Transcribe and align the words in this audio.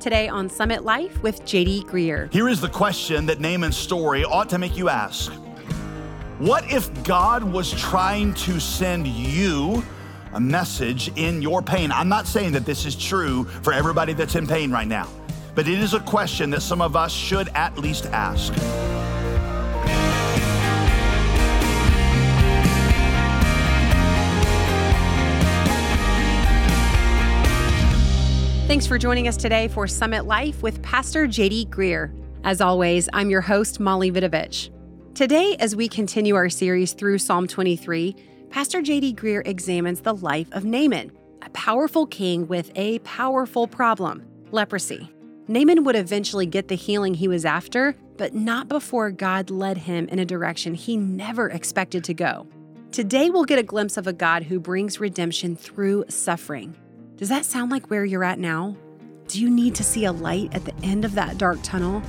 today 0.00 0.28
on 0.28 0.48
Summit 0.48 0.84
Life 0.84 1.22
with 1.22 1.44
JD 1.44 1.84
Greear. 1.84 2.32
Here 2.32 2.48
is 2.48 2.60
the 2.60 2.68
question 2.68 3.26
that 3.26 3.40
Naaman's 3.40 3.76
story 3.76 4.24
ought 4.24 4.48
to 4.48 4.58
make 4.58 4.76
you 4.76 4.88
ask 4.88 5.30
What 6.38 6.70
if 6.72 6.90
God 7.04 7.44
was 7.44 7.70
trying 7.72 8.34
to 8.34 8.58
send 8.58 9.06
you 9.06 9.84
a 10.32 10.40
message 10.40 11.10
in 11.16 11.42
your 11.42 11.62
pain? 11.62 11.92
I'm 11.92 12.08
not 12.08 12.26
saying 12.26 12.52
that 12.52 12.64
this 12.64 12.86
is 12.86 12.96
true 12.96 13.44
for 13.44 13.72
everybody 13.72 14.14
that's 14.14 14.34
in 14.34 14.46
pain 14.46 14.70
right 14.70 14.88
now, 14.88 15.08
but 15.54 15.68
it 15.68 15.78
is 15.78 15.94
a 15.94 16.00
question 16.00 16.50
that 16.50 16.62
some 16.62 16.80
of 16.80 16.96
us 16.96 17.12
should 17.12 17.48
at 17.54 17.78
least 17.78 18.06
ask. 18.06 18.54
Thanks 28.70 28.86
for 28.86 28.98
joining 28.98 29.26
us 29.26 29.36
today 29.36 29.66
for 29.66 29.88
Summit 29.88 30.26
Life 30.26 30.62
with 30.62 30.80
Pastor 30.80 31.26
JD 31.26 31.70
Greear. 31.70 32.16
As 32.44 32.60
always, 32.60 33.08
I'm 33.12 33.28
your 33.28 33.40
host, 33.40 33.80
Molly 33.80 34.12
Vidovich. 34.12 34.70
Today, 35.12 35.56
as 35.58 35.74
we 35.74 35.88
continue 35.88 36.36
our 36.36 36.48
series 36.48 36.92
through 36.92 37.18
Psalm 37.18 37.48
23, 37.48 38.14
Pastor 38.48 38.80
JD 38.80 39.16
Greear 39.16 39.44
examines 39.44 40.02
the 40.02 40.14
life 40.14 40.46
of 40.52 40.64
Naaman, 40.64 41.10
a 41.42 41.50
powerful 41.50 42.06
king 42.06 42.46
with 42.46 42.70
a 42.76 43.00
powerful 43.00 43.66
problem 43.66 44.24
leprosy. 44.52 45.12
Naaman 45.48 45.82
would 45.82 45.96
eventually 45.96 46.46
get 46.46 46.68
the 46.68 46.76
healing 46.76 47.14
he 47.14 47.26
was 47.26 47.44
after, 47.44 47.96
but 48.18 48.36
not 48.36 48.68
before 48.68 49.10
God 49.10 49.50
led 49.50 49.78
him 49.78 50.06
in 50.10 50.20
a 50.20 50.24
direction 50.24 50.74
he 50.74 50.96
never 50.96 51.48
expected 51.48 52.04
to 52.04 52.14
go. 52.14 52.46
Today, 52.92 53.30
we'll 53.30 53.42
get 53.42 53.58
a 53.58 53.64
glimpse 53.64 53.96
of 53.96 54.06
a 54.06 54.12
God 54.12 54.44
who 54.44 54.60
brings 54.60 55.00
redemption 55.00 55.56
through 55.56 56.04
suffering. 56.08 56.76
Does 57.20 57.28
that 57.28 57.44
sound 57.44 57.70
like 57.70 57.90
where 57.90 58.06
you're 58.06 58.24
at 58.24 58.38
now? 58.38 58.74
Do 59.28 59.42
you 59.42 59.50
need 59.50 59.74
to 59.74 59.84
see 59.84 60.06
a 60.06 60.10
light 60.10 60.54
at 60.54 60.64
the 60.64 60.72
end 60.82 61.04
of 61.04 61.14
that 61.16 61.36
dark 61.36 61.58
tunnel? 61.62 62.02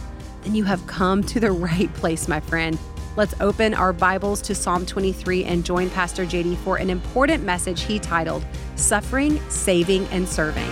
Then 0.43 0.55
you 0.55 0.63
have 0.63 0.87
come 0.87 1.21
to 1.23 1.37
the 1.37 1.51
right 1.67 1.93
place, 1.95 2.29
my 2.29 2.39
friend. 2.39 2.79
Let's 3.17 3.33
open 3.41 3.73
our 3.73 3.91
Bibles 3.91 4.41
to 4.43 4.55
Psalm 4.55 4.85
23 4.85 5.43
and 5.43 5.65
join 5.65 5.89
Pastor 5.89 6.25
JD 6.25 6.55
for 6.59 6.77
an 6.77 6.89
important 6.89 7.43
message 7.43 7.81
he 7.81 7.99
titled 7.99 8.45
Suffering, 8.77 9.41
Saving, 9.49 10.05
and 10.11 10.25
Serving. 10.25 10.71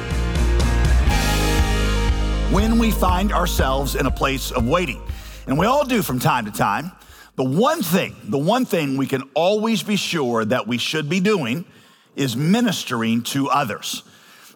When 2.53 2.79
we 2.79 2.91
find 2.91 3.33
ourselves 3.33 3.95
in 3.95 4.05
a 4.05 4.11
place 4.11 4.51
of 4.51 4.65
waiting, 4.65 5.01
and 5.47 5.59
we 5.59 5.65
all 5.65 5.83
do 5.83 6.01
from 6.01 6.17
time 6.17 6.45
to 6.45 6.51
time, 6.51 6.93
the 7.35 7.43
one 7.43 7.83
thing, 7.83 8.15
the 8.23 8.37
one 8.37 8.63
thing 8.63 8.95
we 8.95 9.05
can 9.05 9.23
always 9.33 9.83
be 9.83 9.97
sure 9.97 10.45
that 10.45 10.65
we 10.65 10.77
should 10.77 11.09
be 11.09 11.19
doing 11.19 11.65
is 12.15 12.37
ministering 12.37 13.21
to 13.23 13.49
others. 13.49 14.03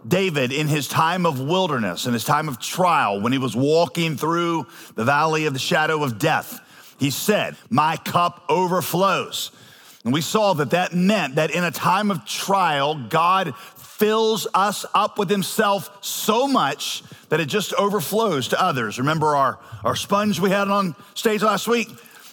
David, 0.08 0.52
in 0.52 0.68
his 0.68 0.88
time 0.88 1.26
of 1.26 1.40
wilderness, 1.40 2.06
in 2.06 2.14
his 2.14 2.26
time 2.26 2.48
of 2.48 2.60
trial, 2.60 3.22
when 3.22 3.32
he 3.32 3.38
was 3.38 3.56
walking 3.56 4.18
through 4.18 4.68
the 4.96 5.06
valley 5.06 5.46
of 5.46 5.54
the 5.54 5.60
shadow 5.60 6.04
of 6.04 6.20
death, 6.20 6.60
he 7.00 7.10
said, 7.10 7.56
My 7.70 7.98
cup 7.98 8.44
overflows. 8.50 9.52
And 10.04 10.14
we 10.14 10.22
saw 10.22 10.54
that 10.56 10.72
that 10.72 10.94
meant 10.94 11.36
that 11.36 11.52
in 11.52 11.64
a 11.64 11.72
time 11.72 12.12
of 12.12 12.26
trial, 12.26 12.96
God 12.96 13.56
fills 13.78 14.48
us 14.54 14.86
up 14.94 15.18
with 15.18 15.30
himself 15.30 15.90
so 16.04 16.48
much 16.48 17.04
that 17.30 17.40
it 17.40 17.46
just 17.46 17.74
overflows 17.76 18.50
to 18.50 18.62
others. 18.62 19.00
Remember 19.00 19.36
our, 19.36 19.60
our 19.84 19.96
sponge 19.96 20.40
we 20.40 20.50
had 20.50 20.68
on 20.68 20.96
stage 21.14 21.42
last 21.42 21.68
week? 21.68 21.88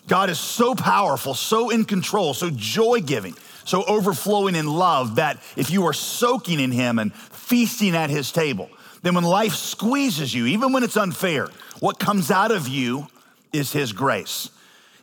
God 0.08 0.30
is 0.30 0.40
so 0.40 0.74
powerful, 0.74 1.34
so 1.34 1.70
in 1.70 1.84
control, 1.84 2.34
so 2.34 2.50
joy 2.50 3.00
giving, 3.00 3.36
so 3.64 3.84
overflowing 3.84 4.56
in 4.56 4.66
love 4.66 5.16
that 5.16 5.40
if 5.56 5.70
you 5.70 5.86
are 5.86 5.92
soaking 5.92 6.58
in 6.58 6.72
him 6.72 6.98
and 6.98 7.12
feasting 7.50 7.96
at 7.96 8.10
his 8.10 8.30
table. 8.30 8.70
Then, 9.02 9.16
when 9.16 9.24
life 9.24 9.54
squeezes 9.54 10.32
you, 10.32 10.46
even 10.46 10.72
when 10.72 10.84
it's 10.84 10.96
unfair, 10.96 11.48
what 11.80 11.98
comes 11.98 12.30
out 12.30 12.52
of 12.52 12.68
you 12.68 13.08
is 13.52 13.72
his 13.72 13.92
grace. 13.92 14.50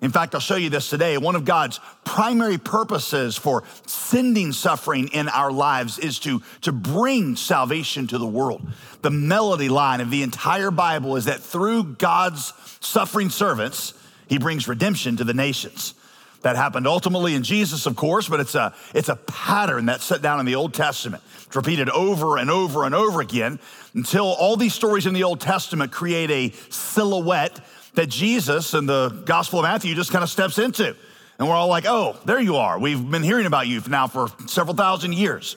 In 0.01 0.11
fact, 0.11 0.33
I'll 0.33 0.39
show 0.39 0.55
you 0.55 0.69
this 0.69 0.89
today. 0.89 1.17
One 1.17 1.35
of 1.35 1.43
God's 1.43 1.79
primary 2.05 2.57
purposes 2.57 3.35
for 3.35 3.63
sending 3.85 4.53
suffering 4.53 5.09
in 5.09 5.27
our 5.27 5.51
lives 5.51 5.99
is 5.99 6.19
to, 6.19 6.41
to 6.61 6.71
bring 6.71 7.35
salvation 7.35 8.07
to 8.07 8.17
the 8.17 8.27
world. 8.27 8.65
The 9.01 9.09
melody 9.09 9.67
line 9.67 9.99
of 9.99 10.09
the 10.09 10.23
entire 10.23 10.71
Bible 10.71 11.17
is 11.17 11.25
that 11.25 11.41
through 11.41 11.95
God's 11.95 12.53
suffering 12.79 13.29
servants, 13.29 13.93
he 14.29 14.37
brings 14.37 14.67
redemption 14.67 15.17
to 15.17 15.23
the 15.23 15.33
nations. 15.33 15.95
That 16.41 16.55
happened 16.55 16.87
ultimately 16.87 17.33
in 17.33 17.43
Jesus, 17.43 17.85
of 17.85 17.95
course, 17.95 18.29
but 18.29 18.39
it's 18.39 18.55
a, 18.55 18.73
it's 18.93 19.09
a 19.09 19.15
pattern 19.15 19.87
that's 19.87 20.03
set 20.03 20.21
down 20.21 20.39
in 20.39 20.45
the 20.45 20.55
Old 20.55 20.73
Testament. 20.73 21.23
It's 21.45 21.55
repeated 21.55 21.89
over 21.89 22.37
and 22.37 22.51
over 22.51 22.83
and 22.83 22.93
over 22.93 23.21
again 23.21 23.59
until 23.93 24.25
all 24.25 24.55
these 24.55 24.73
stories 24.73 25.05
in 25.05 25.13
the 25.13 25.23
Old 25.23 25.41
Testament 25.41 25.91
create 25.91 26.29
a 26.29 26.51
silhouette 26.69 27.59
that 27.95 28.07
Jesus 28.07 28.73
in 28.75 28.85
the 28.85 29.09
Gospel 29.25 29.59
of 29.59 29.63
Matthew 29.63 29.95
just 29.95 30.11
kind 30.11 30.23
of 30.23 30.29
steps 30.29 30.59
into. 30.59 30.95
And 31.39 31.47
we're 31.47 31.55
all 31.55 31.67
like, 31.67 31.85
oh, 31.87 32.15
there 32.25 32.39
you 32.39 32.57
are. 32.57 32.79
We've 32.79 33.09
been 33.09 33.23
hearing 33.23 33.45
about 33.45 33.67
you 33.67 33.81
now 33.87 34.07
for 34.07 34.29
several 34.47 34.75
thousand 34.75 35.13
years. 35.13 35.55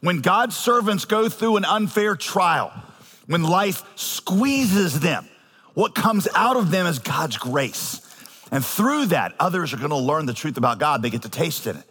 When 0.00 0.20
God's 0.20 0.56
servants 0.56 1.04
go 1.04 1.28
through 1.28 1.56
an 1.56 1.64
unfair 1.64 2.16
trial, 2.16 2.72
when 3.26 3.42
life 3.42 3.82
squeezes 3.96 5.00
them, 5.00 5.26
what 5.72 5.94
comes 5.94 6.28
out 6.34 6.56
of 6.56 6.70
them 6.70 6.86
is 6.86 6.98
God's 6.98 7.36
grace. 7.36 8.00
And 8.54 8.64
through 8.64 9.06
that, 9.06 9.34
others 9.40 9.74
are 9.74 9.78
going 9.78 9.90
to 9.90 9.96
learn 9.96 10.26
the 10.26 10.32
truth 10.32 10.56
about 10.58 10.78
God. 10.78 11.02
They 11.02 11.10
get 11.10 11.22
to 11.22 11.28
taste 11.28 11.66
in 11.66 11.74
it. 11.74 11.82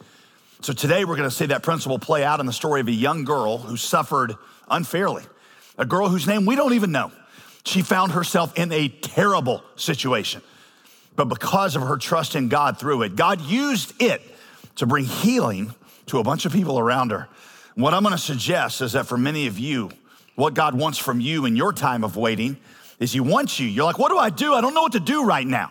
So 0.61 0.71
today, 0.71 1.03
we're 1.03 1.17
going 1.17 1.29
to 1.29 1.35
see 1.35 1.47
that 1.47 1.61
principle 1.61 1.99
play 1.99 2.23
out 2.23 2.39
in 2.39 2.45
the 2.45 2.53
story 2.53 2.79
of 2.79 2.87
a 2.87 2.93
young 2.93 3.25
girl 3.25 3.57
who 3.57 3.75
suffered 3.75 4.35
unfairly, 4.69 5.25
a 5.77 5.85
girl 5.85 6.07
whose 6.07 6.25
name 6.25 6.45
we 6.45 6.55
don't 6.55 6.71
even 6.71 6.93
know. 6.93 7.11
She 7.65 7.81
found 7.81 8.13
herself 8.13 8.57
in 8.57 8.71
a 8.71 8.87
terrible 8.87 9.61
situation. 9.75 10.41
But 11.17 11.25
because 11.25 11.75
of 11.75 11.81
her 11.81 11.97
trust 11.97 12.33
in 12.33 12.47
God 12.47 12.79
through 12.79 13.01
it, 13.01 13.17
God 13.17 13.41
used 13.41 14.01
it 14.01 14.21
to 14.77 14.85
bring 14.85 15.03
healing 15.03 15.75
to 16.05 16.19
a 16.19 16.23
bunch 16.23 16.45
of 16.45 16.53
people 16.53 16.79
around 16.79 17.11
her. 17.11 17.27
What 17.75 17.93
I'm 17.93 18.05
to 18.05 18.17
suggest 18.17 18.79
is 18.79 18.93
that 18.93 19.05
for 19.05 19.17
many 19.17 19.47
of 19.47 19.59
you, 19.59 19.89
what 20.35 20.53
God 20.53 20.75
wants 20.75 20.97
from 20.97 21.19
you 21.19 21.43
in 21.43 21.57
your 21.57 21.73
time 21.73 22.05
of 22.05 22.15
waiting 22.15 22.55
is 23.01 23.11
He 23.11 23.19
wants 23.19 23.59
you. 23.59 23.67
You're 23.67 23.83
like, 23.83 23.99
what 23.99 24.11
do 24.11 24.17
I 24.17 24.29
do? 24.29 24.53
I 24.53 24.61
don't 24.61 24.73
know 24.73 24.83
what 24.83 24.93
to 24.93 25.01
do 25.01 25.25
right 25.25 25.45
now. 25.45 25.69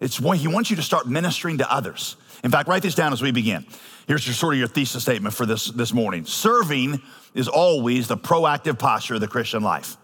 It's 0.00 0.20
when 0.20 0.38
he 0.38 0.48
wants 0.48 0.70
you 0.70 0.76
to 0.76 0.82
start 0.82 1.06
ministering 1.06 1.58
to 1.58 1.72
others. 1.72 2.16
In 2.44 2.50
fact, 2.50 2.68
write 2.68 2.82
this 2.82 2.94
down 2.94 3.12
as 3.12 3.20
we 3.20 3.32
begin. 3.32 3.66
Here's 4.06 4.26
your 4.26 4.34
sort 4.34 4.54
of 4.54 4.58
your 4.58 4.68
thesis 4.68 5.02
statement 5.02 5.34
for 5.34 5.44
this, 5.44 5.66
this 5.66 5.92
morning. 5.92 6.24
Serving 6.24 7.02
is 7.34 7.48
always 7.48 8.08
the 8.08 8.16
proactive 8.16 8.78
posture 8.78 9.14
of 9.14 9.20
the 9.20 9.28
Christian 9.28 9.62
life. 9.62 9.96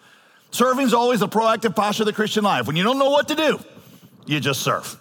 Serving 0.50 0.86
is 0.86 0.94
always 0.94 1.20
the 1.20 1.28
proactive 1.28 1.74
posture 1.74 2.02
of 2.02 2.06
the 2.06 2.12
Christian 2.12 2.44
life. 2.44 2.66
When 2.66 2.76
you 2.76 2.82
don't 2.82 2.98
know 2.98 3.10
what 3.10 3.28
to 3.28 3.34
do, 3.34 3.58
you 4.26 4.40
just 4.40 4.62
serve. 4.62 4.98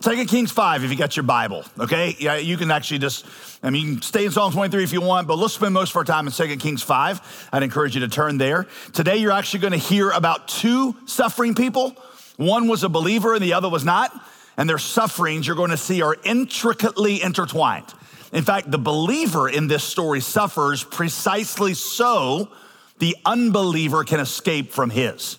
Second 0.00 0.28
Kings 0.28 0.50
5, 0.50 0.84
if 0.84 0.90
you 0.90 0.96
got 0.96 1.14
your 1.14 1.24
Bible, 1.24 1.62
okay? 1.78 2.16
Yeah, 2.18 2.36
you 2.36 2.56
can 2.56 2.70
actually 2.70 3.00
just, 3.00 3.26
I 3.62 3.68
mean, 3.68 4.00
stay 4.00 4.24
in 4.24 4.30
Psalm 4.30 4.50
23 4.50 4.82
if 4.82 4.94
you 4.94 5.02
want, 5.02 5.28
but 5.28 5.36
let's 5.36 5.52
spend 5.52 5.74
most 5.74 5.90
of 5.90 5.96
our 5.96 6.04
time 6.04 6.26
in 6.26 6.32
Second 6.32 6.58
Kings 6.58 6.82
5. 6.82 7.50
I'd 7.52 7.62
encourage 7.62 7.94
you 7.94 8.00
to 8.00 8.08
turn 8.08 8.38
there. 8.38 8.66
Today, 8.94 9.18
you're 9.18 9.32
actually 9.32 9.60
gonna 9.60 9.76
hear 9.76 10.10
about 10.10 10.48
two 10.48 10.96
suffering 11.04 11.54
people 11.54 11.94
one 12.40 12.68
was 12.68 12.82
a 12.82 12.88
believer 12.88 13.34
and 13.34 13.42
the 13.42 13.52
other 13.52 13.68
was 13.68 13.84
not. 13.84 14.12
And 14.56 14.68
their 14.68 14.78
sufferings, 14.78 15.46
you're 15.46 15.56
going 15.56 15.70
to 15.70 15.76
see, 15.76 16.02
are 16.02 16.16
intricately 16.24 17.22
intertwined. 17.22 17.92
In 18.32 18.44
fact, 18.44 18.70
the 18.70 18.78
believer 18.78 19.48
in 19.48 19.68
this 19.68 19.84
story 19.84 20.20
suffers 20.20 20.82
precisely 20.82 21.74
so 21.74 22.50
the 22.98 23.16
unbeliever 23.24 24.04
can 24.04 24.20
escape 24.20 24.72
from 24.72 24.90
his. 24.90 25.38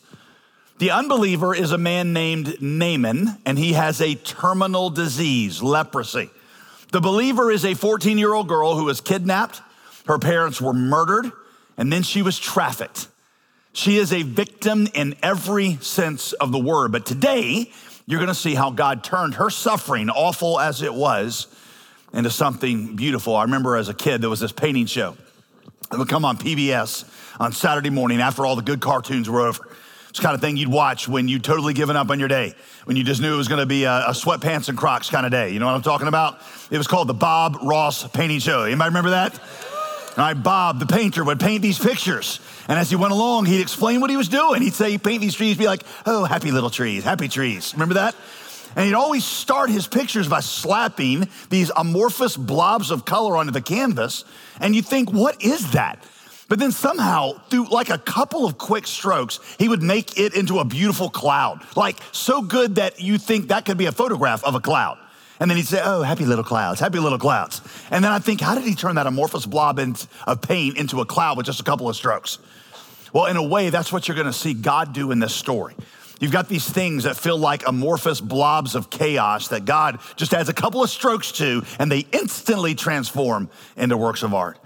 The 0.77 0.91
unbeliever 0.91 1.55
is 1.55 1.71
a 1.71 1.77
man 1.77 2.13
named 2.13 2.61
Naaman, 2.61 3.37
and 3.45 3.57
he 3.57 3.73
has 3.73 4.01
a 4.01 4.15
terminal 4.15 4.89
disease, 4.89 5.61
leprosy. 5.61 6.29
The 6.91 7.01
believer 7.01 7.51
is 7.51 7.65
a 7.65 7.73
14 7.73 8.17
year 8.17 8.33
old 8.33 8.47
girl 8.47 8.75
who 8.75 8.85
was 8.85 9.01
kidnapped, 9.01 9.61
her 10.07 10.19
parents 10.19 10.59
were 10.59 10.73
murdered, 10.73 11.31
and 11.77 11.91
then 11.91 12.03
she 12.03 12.21
was 12.21 12.37
trafficked. 12.37 13.07
She 13.73 13.97
is 13.97 14.11
a 14.11 14.23
victim 14.23 14.87
in 14.93 15.15
every 15.23 15.77
sense 15.77 16.33
of 16.33 16.51
the 16.51 16.59
word. 16.59 16.91
But 16.91 17.05
today, 17.05 17.71
you're 18.05 18.19
going 18.19 18.27
to 18.27 18.35
see 18.35 18.53
how 18.53 18.71
God 18.71 19.03
turned 19.03 19.35
her 19.35 19.49
suffering, 19.49 20.09
awful 20.09 20.59
as 20.59 20.81
it 20.81 20.93
was, 20.93 21.47
into 22.13 22.29
something 22.29 22.95
beautiful. 22.95 23.35
I 23.35 23.43
remember 23.43 23.77
as 23.77 23.87
a 23.87 23.93
kid, 23.93 24.21
there 24.21 24.29
was 24.29 24.41
this 24.41 24.51
painting 24.51 24.85
show 24.85 25.15
that 25.89 25.97
would 25.97 26.09
come 26.09 26.25
on 26.25 26.37
PBS 26.37 27.05
on 27.39 27.53
Saturday 27.53 27.89
morning 27.89 28.19
after 28.19 28.45
all 28.45 28.55
the 28.55 28.61
good 28.61 28.81
cartoons 28.81 29.29
were 29.29 29.41
over. 29.41 29.67
It's 30.09 30.19
kind 30.19 30.35
of 30.35 30.41
thing 30.41 30.57
you'd 30.57 30.67
watch 30.67 31.07
when 31.07 31.29
you'd 31.29 31.43
totally 31.43 31.73
given 31.73 31.95
up 31.95 32.09
on 32.09 32.19
your 32.19 32.27
day, 32.27 32.53
when 32.83 32.97
you 32.97 33.03
just 33.05 33.21
knew 33.21 33.33
it 33.33 33.37
was 33.37 33.47
going 33.47 33.61
to 33.61 33.65
be 33.65 33.85
a, 33.85 34.07
a, 34.07 34.11
sweatpants 34.11 34.67
and 34.67 34.77
Crocs 34.77 35.09
kind 35.09 35.25
of 35.25 35.31
day. 35.31 35.51
You 35.51 35.59
know 35.59 35.67
what 35.67 35.75
I'm 35.75 35.81
talking 35.81 36.09
about? 36.09 36.41
It 36.69 36.77
was 36.77 36.87
called 36.87 37.07
the 37.07 37.13
Bob 37.13 37.59
Ross 37.63 38.05
Painting 38.09 38.39
Show. 38.39 38.63
Anybody 38.63 38.89
remember 38.89 39.11
that? 39.11 39.39
All 40.17 40.25
right, 40.25 40.33
Bob, 40.33 40.79
the 40.79 40.85
painter, 40.85 41.23
would 41.23 41.39
paint 41.39 41.61
these 41.61 41.79
pictures. 41.79 42.41
And 42.67 42.77
as 42.77 42.89
he 42.89 42.97
went 42.97 43.13
along, 43.13 43.45
he'd 43.45 43.61
explain 43.61 44.01
what 44.01 44.09
he 44.09 44.17
was 44.17 44.27
doing. 44.27 44.61
He'd 44.61 44.73
say, 44.73 44.97
paint 44.97 45.21
these 45.21 45.35
trees, 45.35 45.57
be 45.57 45.67
like, 45.67 45.83
oh, 46.05 46.25
happy 46.25 46.51
little 46.51 46.69
trees, 46.69 47.05
happy 47.05 47.29
trees. 47.29 47.73
Remember 47.73 47.93
that? 47.93 48.15
And 48.75 48.85
he'd 48.85 48.93
always 48.93 49.23
start 49.23 49.69
his 49.69 49.87
pictures 49.87 50.27
by 50.27 50.41
slapping 50.41 51.29
these 51.49 51.71
amorphous 51.75 52.35
blobs 52.35 52.91
of 52.91 53.05
color 53.05 53.37
onto 53.37 53.51
the 53.51 53.61
canvas. 53.61 54.25
And 54.59 54.75
you 54.75 54.81
think, 54.81 55.11
what 55.11 55.41
is 55.41 55.71
that? 55.71 56.03
But 56.49 56.59
then 56.59 56.73
somehow, 56.73 57.39
through 57.49 57.69
like 57.69 57.89
a 57.89 57.97
couple 57.97 58.45
of 58.45 58.57
quick 58.57 58.85
strokes, 58.85 59.39
he 59.57 59.69
would 59.69 59.81
make 59.81 60.19
it 60.19 60.35
into 60.35 60.59
a 60.59 60.65
beautiful 60.65 61.09
cloud. 61.09 61.61
Like 61.77 61.97
so 62.11 62.41
good 62.41 62.75
that 62.75 62.99
you 62.99 63.17
think 63.17 63.47
that 63.47 63.63
could 63.63 63.77
be 63.77 63.85
a 63.85 63.93
photograph 63.93 64.43
of 64.43 64.55
a 64.55 64.59
cloud. 64.59 64.97
And 65.41 65.49
then 65.49 65.57
he'd 65.57 65.67
say, 65.67 65.81
Oh, 65.83 66.03
happy 66.03 66.25
little 66.25 66.43
clouds, 66.43 66.79
happy 66.79 66.99
little 66.99 67.17
clouds. 67.17 67.61
And 67.89 68.03
then 68.05 68.11
I 68.11 68.19
think, 68.19 68.41
how 68.41 68.53
did 68.53 68.63
he 68.63 68.75
turn 68.75 68.95
that 68.95 69.07
amorphous 69.07 69.47
blob 69.47 69.79
of 69.79 70.41
paint 70.41 70.77
into 70.77 71.01
a 71.01 71.05
cloud 71.05 71.35
with 71.35 71.47
just 71.47 71.59
a 71.59 71.63
couple 71.63 71.89
of 71.89 71.95
strokes? 71.95 72.37
Well, 73.11 73.25
in 73.25 73.37
a 73.37 73.43
way, 73.43 73.71
that's 73.71 73.91
what 73.91 74.07
you're 74.07 74.15
gonna 74.15 74.33
see 74.33 74.53
God 74.53 74.93
do 74.93 75.09
in 75.09 75.17
this 75.17 75.33
story. 75.33 75.73
You've 76.19 76.31
got 76.31 76.47
these 76.47 76.69
things 76.69 77.05
that 77.05 77.17
feel 77.17 77.39
like 77.39 77.67
amorphous 77.67 78.21
blobs 78.21 78.75
of 78.75 78.91
chaos 78.91 79.47
that 79.47 79.65
God 79.65 79.99
just 80.15 80.31
adds 80.35 80.47
a 80.47 80.53
couple 80.53 80.83
of 80.83 80.91
strokes 80.91 81.31
to, 81.33 81.63
and 81.79 81.91
they 81.91 82.05
instantly 82.11 82.75
transform 82.75 83.49
into 83.75 83.97
works 83.97 84.21
of 84.21 84.35
art. 84.35 84.59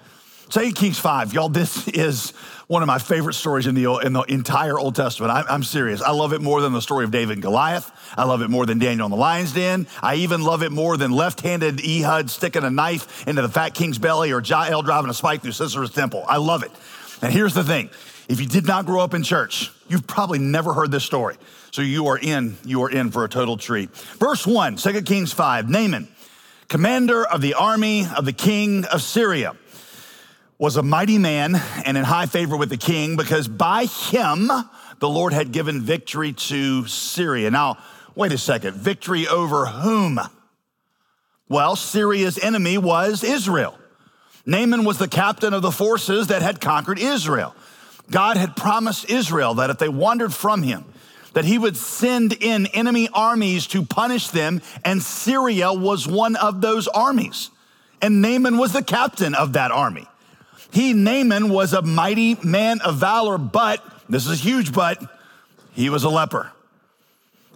Second 0.50 0.76
Kings 0.76 1.00
5, 1.00 1.34
y'all, 1.34 1.50
this 1.50 1.88
is 1.88 2.32
one 2.68 2.84
of 2.84 2.88
my 2.88 3.00
favorite 3.00 3.34
stories 3.34 3.66
in 3.66 3.74
the, 3.74 3.92
in 3.98 4.14
the 4.14 4.22
entire 4.24 4.78
Old 4.78 4.96
Testament. 4.96 5.32
I, 5.32 5.44
I'm 5.50 5.64
serious. 5.64 6.02
I 6.02 6.12
love 6.12 6.34
it 6.34 6.42
more 6.42 6.62
than 6.62 6.72
the 6.72 6.82
story 6.82 7.04
of 7.04 7.10
David 7.10 7.34
and 7.34 7.42
Goliath. 7.42 7.92
I 8.16 8.26
love 8.26 8.44
it 8.44 8.50
more 8.50 8.68
than 8.68 8.78
Daniel 8.78 9.06
in 9.06 9.12
the 9.12 9.18
lion's 9.18 9.54
den. 9.54 9.88
I 10.04 10.16
even 10.16 10.44
love 10.44 10.62
it 10.62 10.72
more 10.72 10.98
than 10.98 11.12
left 11.12 11.42
handed 11.42 11.82
Ehud 11.84 12.30
sticking 12.30 12.64
a 12.64 12.70
knife 12.70 13.28
into 13.28 13.42
the 13.42 13.50
fat 13.50 13.74
king's 13.74 13.98
belly 13.98 14.32
or 14.32 14.42
Jael 14.42 14.84
driving 14.84 15.10
a 15.10 15.16
spike 15.16 15.42
through 15.42 15.52
Sisera's 15.52 15.92
temple. 15.92 16.24
I 16.28 16.38
love 16.38 16.64
it. 16.64 16.72
And 17.24 17.34
here's 17.34 17.56
the 17.56 17.64
thing 17.64 17.90
if 18.30 18.40
you 18.40 18.48
did 18.48 18.68
not 18.68 18.86
grow 18.86 19.02
up 19.02 19.16
in 19.16 19.24
church, 19.24 19.72
you've 19.88 20.06
probably 20.06 20.40
never 20.40 20.74
heard 20.74 20.92
this 20.92 21.04
story. 21.04 21.38
So 21.72 21.82
you 21.82 22.08
are 22.08 22.20
in, 22.20 22.56
you 22.64 22.84
are 22.84 22.90
in 22.90 23.10
for 23.10 23.26
a 23.26 23.30
total 23.30 23.58
treat. 23.58 23.90
Verse 23.90 24.46
1, 24.46 24.76
2 24.76 25.02
Kings 25.02 25.34
5, 25.34 25.70
Naaman, 25.70 26.08
commander 26.68 27.26
of 27.26 27.42
the 27.42 27.56
army 27.56 28.06
of 28.16 28.26
the 28.26 28.34
king 28.34 28.86
of 28.86 29.02
Syria 29.02 29.56
was 30.58 30.78
a 30.78 30.84
mighty 30.84 31.18
man 31.18 31.56
and 31.86 31.98
in 31.98 32.04
high 32.04 32.26
favor 32.26 32.56
with 32.56 32.70
the 32.70 32.78
king 32.78 33.18
because 33.18 33.48
by 33.48 33.86
him 33.86 34.48
the 35.00 35.10
Lord 35.10 35.34
had 35.34 35.52
given 35.52 35.82
victory 35.82 36.32
to 36.34 36.88
Syria. 36.88 37.52
Now, 37.52 37.78
wait 38.16 38.32
a 38.32 38.38
second, 38.38 38.76
victory 38.76 39.28
over 39.28 39.66
whom? 39.66 40.20
Well, 41.50 41.76
Syria's 41.76 42.40
enemy 42.40 42.78
was 42.78 43.24
Israel. 43.24 43.78
Naaman 44.46 44.86
was 44.86 44.98
the 44.98 45.08
captain 45.08 45.54
of 45.54 45.62
the 45.62 45.72
forces 45.72 46.28
that 46.28 46.42
had 46.42 46.62
conquered 46.62 47.00
Israel. 47.00 47.56
God 48.10 48.38
had 48.38 48.56
promised 48.56 49.10
Israel 49.10 49.56
that 49.56 49.70
if 49.70 49.78
they 49.78 49.90
wandered 49.90 50.34
from 50.34 50.64
him, 50.64 50.86
that 51.34 51.46
he 51.46 51.58
would 51.58 51.76
send 51.76 52.32
in 52.32 52.68
enemy 52.68 53.10
armies 53.14 53.68
to 53.68 53.84
punish 53.84 54.30
them, 54.30 54.62
and 54.86 55.04
Syria 55.04 55.74
was 55.74 56.08
one 56.08 56.36
of 56.38 56.62
those 56.62 56.88
armies. 56.88 57.50
And 58.02 58.22
Naaman 58.22 58.58
was 58.58 58.72
the 58.72 58.84
captain 58.84 59.36
of 59.36 59.54
that 59.54 59.72
army. 59.72 60.08
He, 60.76 60.92
Naaman, 60.92 61.48
was 61.48 61.72
a 61.72 61.82
mighty 61.82 62.36
man 62.44 62.82
of 62.82 62.98
valor, 62.98 63.38
but, 63.38 63.82
this 64.10 64.28
is 64.28 64.44
huge, 64.44 64.74
but, 64.74 65.02
he 65.72 65.90
was 65.90 66.04
a 66.04 66.10
leper. 66.10 66.52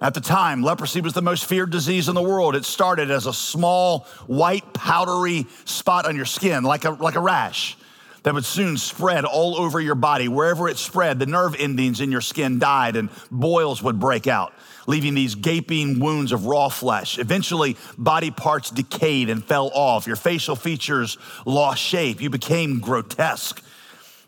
At 0.02 0.14
the 0.14 0.22
time, 0.22 0.64
leprosy 0.64 1.02
was 1.02 1.12
the 1.12 1.22
most 1.22 1.44
feared 1.44 1.70
disease 1.70 2.08
in 2.08 2.16
the 2.16 2.22
world. 2.22 2.56
It 2.56 2.64
started 2.64 3.12
as 3.12 3.26
a 3.26 3.34
small, 3.34 4.08
white, 4.28 4.72
powdery 4.72 5.48
spot 5.66 6.06
on 6.06 6.16
your 6.16 6.24
skin, 6.24 6.64
like 6.64 6.86
a, 6.86 6.92
like 6.92 7.16
a 7.16 7.20
rash 7.20 7.78
that 8.24 8.34
would 8.34 8.46
soon 8.46 8.78
spread 8.78 9.26
all 9.26 9.58
over 9.58 9.82
your 9.82 9.96
body. 9.96 10.30
Wherever 10.30 10.70
it 10.70 10.78
spread, 10.78 11.20
the 11.20 11.26
nerve 11.26 11.58
endings 11.60 12.00
in 12.00 12.14
your 12.14 12.22
skin 12.22 12.58
died 12.58 12.96
and 12.96 13.10
boils 13.30 13.84
would 13.84 14.00
break 14.00 14.28
out 14.28 14.54
leaving 14.90 15.14
these 15.14 15.36
gaping 15.36 16.00
wounds 16.00 16.32
of 16.32 16.48
raw 16.48 16.68
flesh. 16.68 17.20
Eventually, 17.20 17.78
body 17.96 18.32
parts 18.32 18.72
decayed 18.72 19.30
and 19.30 19.46
fell 19.46 19.70
off. 19.76 20.08
Your 20.08 20.16
facial 20.16 20.56
features 20.56 21.20
lost 21.46 21.80
shape. 21.80 22.20
You 22.20 22.32
became 22.32 22.80
grotesque. 22.80 23.64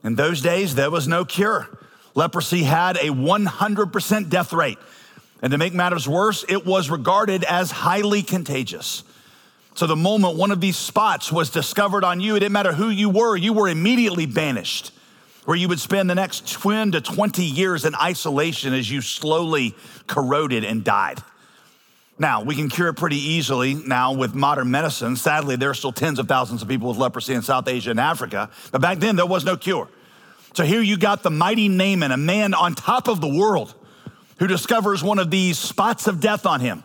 In 0.04 0.13
those 0.13 0.40
days, 0.40 0.75
there 0.75 0.92
was 0.92 1.08
no 1.08 1.25
cure. 1.25 1.68
Leprosy 2.13 2.62
had 2.62 2.98
a 2.98 3.08
100% 3.08 4.30
death 4.30 4.54
rate. 4.54 4.78
And 5.42 5.50
to 5.50 5.58
make 5.58 5.74
matters 5.74 6.08
worse, 6.08 6.46
it 6.48 6.63
was 6.63 6.92
regarded 6.92 7.44
as 7.44 7.72
highly 7.72 8.22
contagious. 8.22 9.04
So 9.74 9.88
the 9.88 9.96
moment 9.96 10.38
one 10.38 10.52
of 10.52 10.62
these 10.62 10.78
spots 10.78 11.31
was 11.31 11.50
discovered 11.50 12.04
on 12.04 12.19
you, 12.19 12.36
it 12.36 12.42
didn't 12.42 12.52
matter 12.52 12.74
who 12.74 12.90
you 12.90 13.10
were, 13.10 13.36
you 13.36 13.52
were 13.52 13.68
immediately 13.68 14.28
banished 14.28 14.92
where 15.45 15.57
you 15.57 15.67
would 15.67 15.79
spend 15.79 16.09
the 16.09 16.15
next 16.15 16.47
10 16.61 16.91
to 16.91 17.01
20 17.01 17.43
years 17.43 17.85
in 17.85 17.95
isolation 17.95 18.73
as 18.73 18.89
you 18.89 19.01
slowly 19.01 19.75
corroded 20.07 20.63
and 20.63 20.83
died. 20.83 21.19
Now, 22.19 22.43
we 22.43 22.55
can 22.55 22.69
cure 22.69 22.89
it 22.89 22.93
pretty 22.93 23.17
easily 23.17 23.73
now 23.73 24.13
with 24.13 24.35
modern 24.35 24.69
medicine. 24.69 25.15
Sadly, 25.15 25.55
there 25.55 25.71
are 25.71 25.73
still 25.73 25.91
tens 25.91 26.19
of 26.19 26.27
thousands 26.27 26.61
of 26.61 26.67
people 26.67 26.89
with 26.89 26.97
leprosy 26.97 27.33
in 27.33 27.41
South 27.41 27.67
Asia 27.67 27.89
and 27.89 27.99
Africa, 27.99 28.51
but 28.71 28.79
back 28.79 28.99
then 28.99 29.15
there 29.15 29.25
was 29.25 29.43
no 29.43 29.57
cure. 29.57 29.88
So 30.53 30.63
here 30.63 30.81
you 30.81 30.97
got 30.97 31.23
the 31.23 31.31
mighty 31.31 31.67
Naaman, 31.67 32.11
a 32.11 32.17
man 32.17 32.53
on 32.53 32.75
top 32.75 33.07
of 33.07 33.21
the 33.21 33.27
world, 33.27 33.73
who 34.38 34.47
discovers 34.47 35.03
one 35.03 35.17
of 35.17 35.31
these 35.31 35.57
spots 35.57 36.07
of 36.07 36.19
death 36.19 36.45
on 36.45 36.59
him. 36.59 36.83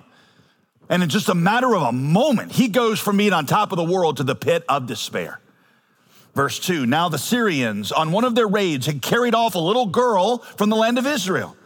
And 0.89 1.03
in 1.03 1.09
just 1.09 1.29
a 1.29 1.35
matter 1.35 1.75
of 1.75 1.83
a 1.83 1.93
moment, 1.93 2.53
he 2.53 2.69
goes 2.69 3.01
from 3.01 3.17
being 3.17 3.33
on 3.33 3.45
top 3.45 3.73
of 3.73 3.77
the 3.77 3.85
world 3.85 4.19
to 4.19 4.23
the 4.23 4.37
pit 4.37 4.65
of 4.69 4.87
despair. 4.87 5.41
Verse 6.37 6.59
2 6.59 6.85
Now 6.85 7.09
the 7.09 7.19
Syrians, 7.19 7.91
on 7.91 8.13
one 8.13 8.25
of 8.25 8.35
their 8.35 8.47
raids, 8.47 8.85
had 8.85 9.01
carried 9.01 9.35
off 9.35 9.55
a 9.55 9.59
little 9.59 9.87
girl 9.87 10.39
from 10.59 10.69
the 10.69 10.77
land 10.77 10.99
of 10.99 11.07
Israel, 11.07 11.57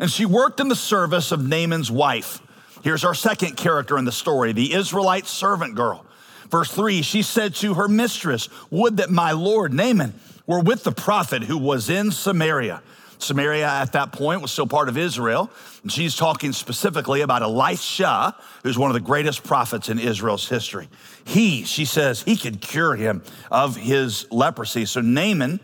and 0.00 0.10
she 0.10 0.26
worked 0.26 0.58
in 0.58 0.66
the 0.66 0.74
service 0.74 1.30
of 1.30 1.46
Naaman's 1.46 1.92
wife. 1.92 2.42
Here's 2.82 3.04
our 3.04 3.14
second 3.14 3.56
character 3.56 3.96
in 3.96 4.04
the 4.04 4.10
story 4.10 4.52
the 4.52 4.74
Israelite 4.74 5.28
servant 5.28 5.76
girl. 5.76 6.04
Verse 6.50 6.72
3 6.72 7.02
She 7.02 7.22
said 7.22 7.54
to 7.56 7.74
her 7.74 7.86
mistress, 7.86 8.48
Would 8.68 8.96
that 8.96 9.10
my 9.10 9.30
lord 9.30 9.72
Naaman 9.72 10.12
were 10.44 10.60
with 10.60 10.82
the 10.82 10.90
prophet 10.90 11.44
who 11.44 11.56
was 11.56 11.88
in 11.88 12.10
Samaria 12.10 12.82
Samaria 13.18 13.66
at 13.66 13.92
that 13.92 14.12
point 14.12 14.42
was 14.42 14.50
still 14.50 14.66
part 14.66 14.88
of 14.88 14.96
Israel. 14.96 15.50
And 15.82 15.90
she's 15.90 16.16
talking 16.16 16.52
specifically 16.52 17.20
about 17.20 17.42
Elisha, 17.42 18.34
who's 18.62 18.78
one 18.78 18.90
of 18.90 18.94
the 18.94 19.00
greatest 19.00 19.44
prophets 19.44 19.88
in 19.88 19.98
Israel's 19.98 20.48
history. 20.48 20.88
He, 21.24 21.64
she 21.64 21.84
says, 21.84 22.22
he 22.22 22.36
could 22.36 22.60
cure 22.60 22.94
him 22.94 23.22
of 23.50 23.76
his 23.76 24.26
leprosy. 24.30 24.84
So 24.84 25.00
Naaman 25.00 25.60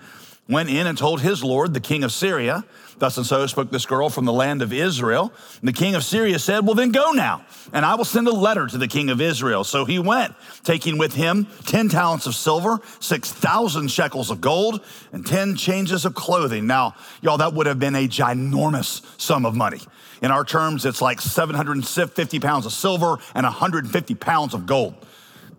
went 0.49 0.71
in 0.71 0.87
and 0.87 0.99
told 0.99 1.21
his 1.21 1.45
Lord, 1.45 1.75
the 1.75 1.81
king 1.81 2.05
of 2.05 2.13
Syria, 2.13 2.65
Thus 3.03 3.17
and 3.17 3.27
so 3.27 3.45
spoke 3.49 3.69
this 3.69 3.85
girl 3.85 4.11
from 4.11 4.27
the 4.27 4.33
land 4.33 4.63
of 4.63 4.73
Israel. 4.73 5.33
And 5.59 5.67
the 5.67 5.73
king 5.73 5.97
of 5.97 6.05
Syria 6.05 6.39
said, 6.39 6.65
Well, 6.65 6.77
then 6.77 6.93
go 6.93 7.11
now, 7.11 7.45
and 7.73 7.85
I 7.85 7.97
will 7.97 8.05
send 8.05 8.29
a 8.29 8.33
letter 8.33 8.69
to 8.69 8.79
the 8.79 8.87
king 8.87 9.11
of 9.11 9.21
Israel. 9.21 9.65
So 9.65 9.85
he 9.85 9.99
went, 9.99 10.37
taking 10.63 10.99
with 10.99 11.13
him 11.13 11.49
10 11.67 11.89
talents 11.89 12.29
of 12.29 12.37
silver, 12.37 12.79
6,000 13.01 13.91
shekels 13.91 14.31
of 14.31 14.41
gold, 14.41 14.85
and 15.11 15.27
10 15.27 15.57
changes 15.57 16.05
of 16.05 16.15
clothing. 16.15 16.69
Now, 16.69 16.95
y'all, 17.23 17.39
that 17.39 17.55
would 17.55 17.67
have 17.67 17.81
been 17.81 17.97
a 17.97 18.07
ginormous 18.07 19.05
sum 19.21 19.47
of 19.47 19.57
money. 19.57 19.81
In 20.23 20.31
our 20.31 20.44
terms, 20.44 20.87
it's 20.87 21.03
like 21.03 21.21
750 21.21 22.39
pounds 22.39 22.67
of 22.67 22.73
silver 22.73 23.19
and 23.35 23.43
150 23.43 24.15
pounds 24.15 24.55
of 24.55 24.65
gold. 24.65 24.94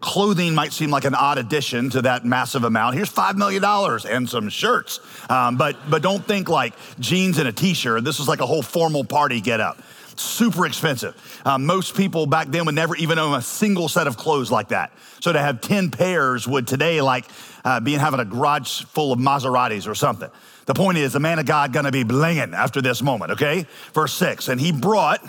Clothing 0.03 0.53
might 0.53 0.73
seem 0.73 0.89
like 0.91 1.05
an 1.05 1.15
odd 1.15 1.37
addition 1.37 1.89
to 1.91 2.01
that 2.01 2.25
massive 2.25 2.65
amount. 2.65 2.95
Here's 2.95 3.09
$5 3.09 3.35
million 3.35 3.63
and 3.63 4.29
some 4.29 4.49
shirts. 4.49 4.99
Um, 5.29 5.55
but, 5.55 5.77
but 5.89 6.01
don't 6.01 6.27
think 6.27 6.49
like 6.49 6.73
jeans 6.99 7.37
and 7.37 7.47
a 7.47 7.53
t 7.53 7.73
shirt. 7.73 8.03
This 8.03 8.19
is 8.19 8.27
like 8.27 8.41
a 8.41 8.45
whole 8.45 8.61
formal 8.61 9.05
party 9.05 9.39
get 9.39 9.61
up. 9.61 9.81
Super 10.17 10.65
expensive. 10.65 11.15
Um, 11.45 11.65
most 11.65 11.95
people 11.95 12.25
back 12.25 12.49
then 12.49 12.65
would 12.65 12.75
never 12.75 12.97
even 12.97 13.17
own 13.17 13.33
a 13.33 13.41
single 13.41 13.87
set 13.87 14.07
of 14.07 14.17
clothes 14.17 14.51
like 14.51 14.67
that. 14.67 14.91
So 15.21 15.31
to 15.31 15.39
have 15.39 15.61
10 15.61 15.89
pairs 15.91 16.45
would 16.49 16.67
today 16.67 16.99
like 16.99 17.23
uh, 17.63 17.79
being 17.79 17.99
having 17.99 18.19
a 18.19 18.25
garage 18.25 18.83
full 18.83 19.13
of 19.13 19.19
Maseratis 19.19 19.87
or 19.87 19.95
something. 19.95 20.29
The 20.65 20.73
point 20.73 20.97
is, 20.97 21.13
the 21.13 21.21
man 21.21 21.39
of 21.39 21.45
God 21.45 21.71
gonna 21.71 21.91
be 21.91 22.03
blinging 22.03 22.53
after 22.53 22.81
this 22.81 23.01
moment, 23.01 23.31
okay? 23.31 23.67
Verse 23.93 24.11
six, 24.11 24.49
and 24.49 24.59
he 24.59 24.73
brought 24.73 25.21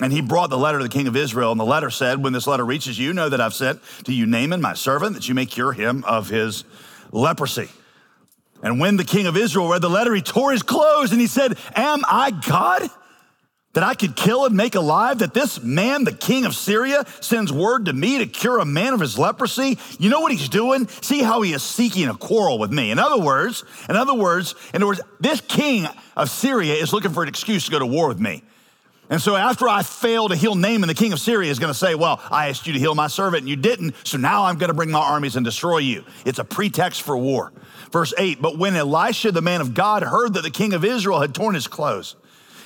and 0.00 0.12
he 0.12 0.22
brought 0.22 0.50
the 0.50 0.58
letter 0.58 0.78
to 0.78 0.84
the 0.84 0.90
king 0.90 1.06
of 1.06 1.16
Israel, 1.16 1.52
and 1.52 1.60
the 1.60 1.64
letter 1.64 1.90
said, 1.90 2.22
When 2.22 2.32
this 2.32 2.46
letter 2.46 2.64
reaches 2.64 2.98
you, 2.98 3.12
know 3.12 3.28
that 3.28 3.40
I've 3.40 3.54
sent 3.54 3.80
to 4.04 4.12
you 4.12 4.26
Naaman, 4.26 4.60
my 4.60 4.74
servant, 4.74 5.14
that 5.14 5.28
you 5.28 5.34
may 5.34 5.46
cure 5.46 5.72
him 5.72 6.04
of 6.04 6.28
his 6.28 6.64
leprosy. 7.10 7.68
And 8.62 8.78
when 8.78 8.96
the 8.96 9.04
king 9.04 9.26
of 9.26 9.36
Israel 9.36 9.68
read 9.68 9.82
the 9.82 9.90
letter, 9.90 10.14
he 10.14 10.22
tore 10.22 10.52
his 10.52 10.62
clothes 10.62 11.12
and 11.12 11.20
he 11.20 11.26
said, 11.26 11.58
Am 11.74 12.02
I 12.08 12.30
God? 12.30 12.88
That 13.74 13.84
I 13.84 13.94
could 13.94 14.16
kill 14.16 14.44
and 14.44 14.54
make 14.54 14.74
alive, 14.74 15.20
that 15.20 15.32
this 15.32 15.62
man, 15.62 16.04
the 16.04 16.12
king 16.12 16.44
of 16.44 16.54
Syria, 16.54 17.06
sends 17.20 17.50
word 17.50 17.86
to 17.86 17.94
me 17.94 18.18
to 18.18 18.26
cure 18.26 18.58
a 18.58 18.66
man 18.66 18.92
of 18.92 19.00
his 19.00 19.18
leprosy. 19.18 19.78
You 19.98 20.10
know 20.10 20.20
what 20.20 20.30
he's 20.30 20.50
doing? 20.50 20.88
See 20.88 21.22
how 21.22 21.40
he 21.40 21.54
is 21.54 21.62
seeking 21.62 22.06
a 22.08 22.14
quarrel 22.14 22.58
with 22.58 22.70
me. 22.70 22.90
In 22.90 22.98
other 22.98 23.18
words, 23.18 23.64
in 23.88 23.96
other 23.96 24.12
words, 24.12 24.54
in 24.74 24.82
other 24.82 24.88
words, 24.88 25.00
this 25.20 25.40
king 25.40 25.86
of 26.16 26.28
Syria 26.28 26.74
is 26.74 26.92
looking 26.92 27.12
for 27.12 27.22
an 27.22 27.30
excuse 27.30 27.64
to 27.64 27.70
go 27.70 27.78
to 27.78 27.86
war 27.86 28.08
with 28.08 28.20
me. 28.20 28.42
And 29.12 29.20
so 29.20 29.36
after 29.36 29.68
I 29.68 29.82
fail 29.82 30.30
to 30.30 30.34
heal 30.34 30.54
Naaman, 30.54 30.88
the 30.88 30.94
king 30.94 31.12
of 31.12 31.20
Syria 31.20 31.50
is 31.50 31.58
going 31.58 31.70
to 31.70 31.78
say, 31.78 31.94
Well, 31.94 32.18
I 32.30 32.48
asked 32.48 32.66
you 32.66 32.72
to 32.72 32.78
heal 32.78 32.94
my 32.94 33.08
servant 33.08 33.42
and 33.42 33.48
you 33.50 33.56
didn't, 33.56 33.94
so 34.06 34.16
now 34.16 34.44
I'm 34.44 34.56
going 34.56 34.68
to 34.68 34.74
bring 34.74 34.90
my 34.90 35.02
armies 35.02 35.36
and 35.36 35.44
destroy 35.44 35.78
you. 35.78 36.02
It's 36.24 36.38
a 36.38 36.44
pretext 36.44 37.02
for 37.02 37.14
war. 37.14 37.52
Verse 37.90 38.14
8 38.16 38.40
But 38.40 38.56
when 38.56 38.74
Elisha, 38.74 39.30
the 39.30 39.42
man 39.42 39.60
of 39.60 39.74
God, 39.74 40.02
heard 40.02 40.32
that 40.32 40.44
the 40.44 40.50
king 40.50 40.72
of 40.72 40.82
Israel 40.82 41.20
had 41.20 41.34
torn 41.34 41.54
his 41.54 41.66
clothes, 41.66 42.16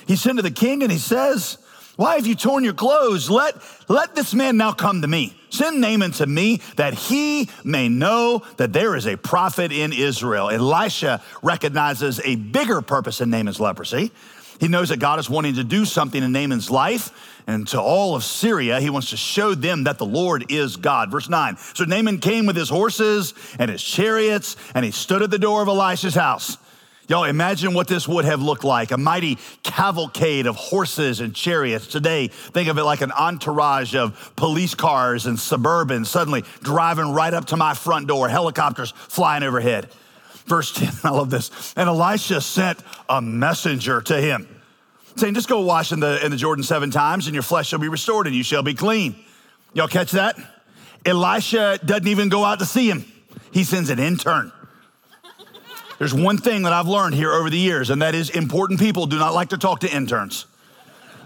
he 0.07 0.15
sent 0.15 0.37
to 0.37 0.41
the 0.41 0.49
king 0.49 0.83
and 0.83 0.89
he 0.89 0.99
says, 0.99 1.57
Why 1.97 2.15
have 2.15 2.25
you 2.25 2.35
torn 2.35 2.63
your 2.63 2.73
clothes? 2.73 3.29
Let, 3.29 3.55
let 3.89 4.15
this 4.15 4.33
man 4.33 4.55
now 4.55 4.71
come 4.71 5.01
to 5.01 5.07
me. 5.09 5.37
Send 5.49 5.81
Naaman 5.81 6.11
to 6.11 6.27
me 6.27 6.61
that 6.77 6.93
he 6.93 7.49
may 7.65 7.89
know 7.89 8.41
that 8.55 8.71
there 8.71 8.95
is 8.95 9.05
a 9.05 9.17
prophet 9.17 9.73
in 9.73 9.91
Israel. 9.91 10.49
Elisha 10.49 11.21
recognizes 11.43 12.21
a 12.23 12.37
bigger 12.37 12.81
purpose 12.81 13.19
in 13.19 13.29
Naaman's 13.31 13.59
leprosy. 13.59 14.13
He 14.59 14.67
knows 14.67 14.89
that 14.89 14.99
God 14.99 15.19
is 15.19 15.29
wanting 15.29 15.55
to 15.55 15.63
do 15.63 15.85
something 15.85 16.21
in 16.21 16.31
Naaman's 16.31 16.69
life 16.69 17.11
and 17.47 17.67
to 17.69 17.81
all 17.81 18.15
of 18.15 18.23
Syria. 18.23 18.79
He 18.79 18.89
wants 18.89 19.11
to 19.11 19.17
show 19.17 19.55
them 19.55 19.85
that 19.85 19.97
the 19.97 20.05
Lord 20.05 20.51
is 20.51 20.75
God. 20.75 21.11
Verse 21.11 21.29
9. 21.29 21.57
So 21.73 21.85
Naaman 21.85 22.19
came 22.19 22.45
with 22.45 22.55
his 22.55 22.69
horses 22.69 23.33
and 23.57 23.71
his 23.71 23.81
chariots, 23.81 24.57
and 24.75 24.83
he 24.83 24.91
stood 24.91 25.21
at 25.21 25.31
the 25.31 25.39
door 25.39 25.61
of 25.61 25.67
Elisha's 25.67 26.15
house. 26.15 26.57
Y'all 27.07 27.23
imagine 27.23 27.73
what 27.73 27.87
this 27.87 28.05
would 28.05 28.25
have 28.25 28.41
looked 28.41 28.65
like 28.65 28.91
a 28.91 28.97
mighty 28.97 29.37
cavalcade 29.63 30.45
of 30.45 30.57
horses 30.57 31.21
and 31.21 31.33
chariots. 31.33 31.87
Today, 31.87 32.27
think 32.27 32.67
of 32.67 32.77
it 32.77 32.83
like 32.83 32.99
an 32.99 33.13
entourage 33.13 33.95
of 33.95 34.33
police 34.35 34.75
cars 34.75 35.25
and 35.25 35.39
suburban 35.39 36.03
suddenly 36.03 36.43
driving 36.63 37.13
right 37.13 37.33
up 37.33 37.45
to 37.45 37.55
my 37.55 37.73
front 37.73 38.07
door, 38.07 38.27
helicopters 38.27 38.91
flying 38.91 39.43
overhead. 39.43 39.89
Verse 40.47 40.71
10, 40.71 40.89
I 41.03 41.09
love 41.09 41.29
this. 41.29 41.73
And 41.75 41.87
Elisha 41.87 42.41
sent 42.41 42.79
a 43.07 43.21
messenger 43.21 44.01
to 44.01 44.19
him, 44.19 44.47
saying, 45.15 45.33
Just 45.33 45.49
go 45.49 45.61
wash 45.61 45.91
in 45.91 45.99
the, 45.99 46.23
in 46.25 46.31
the 46.31 46.37
Jordan 46.37 46.63
seven 46.63 46.89
times, 46.89 47.27
and 47.27 47.33
your 47.33 47.43
flesh 47.43 47.67
shall 47.67 47.79
be 47.79 47.89
restored, 47.89 48.27
and 48.27 48.35
you 48.35 48.43
shall 48.43 48.63
be 48.63 48.73
clean. 48.73 49.15
Y'all 49.73 49.87
catch 49.87 50.11
that? 50.11 50.37
Elisha 51.05 51.79
doesn't 51.85 52.07
even 52.07 52.29
go 52.29 52.43
out 52.43 52.59
to 52.59 52.65
see 52.65 52.89
him, 52.89 53.05
he 53.51 53.63
sends 53.63 53.89
an 53.89 53.99
intern. 53.99 54.51
There's 55.99 56.13
one 56.13 56.37
thing 56.37 56.63
that 56.63 56.73
I've 56.73 56.87
learned 56.87 57.15
here 57.15 57.33
over 57.33 57.49
the 57.49 57.57
years, 57.57 57.89
and 57.89 58.03
that 58.03 58.13
is 58.13 58.29
important 58.29 58.79
people 58.79 59.07
do 59.07 59.17
not 59.17 59.33
like 59.33 59.49
to 59.49 59.57
talk 59.57 59.79
to 59.79 59.91
interns. 59.91 60.45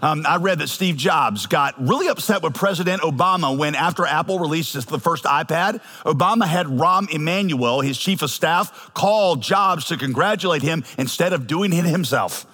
Um, 0.02 0.26
I 0.26 0.36
read 0.36 0.58
that 0.58 0.68
Steve 0.68 0.96
Jobs 0.96 1.46
got 1.46 1.80
really 1.80 2.08
upset 2.08 2.42
with 2.42 2.54
President 2.54 3.02
Obama 3.02 3.56
when, 3.56 3.76
after 3.76 4.04
Apple 4.04 4.40
released 4.40 4.74
the 4.88 4.98
first 4.98 5.22
iPad, 5.22 5.80
Obama 6.04 6.44
had 6.44 6.66
Rahm 6.66 7.08
Emanuel, 7.12 7.82
his 7.82 7.96
chief 7.96 8.20
of 8.22 8.30
staff, 8.30 8.92
call 8.94 9.36
Jobs 9.36 9.84
to 9.86 9.96
congratulate 9.96 10.62
him 10.62 10.82
instead 10.98 11.32
of 11.32 11.46
doing 11.46 11.72
it 11.72 11.84
himself. 11.84 12.46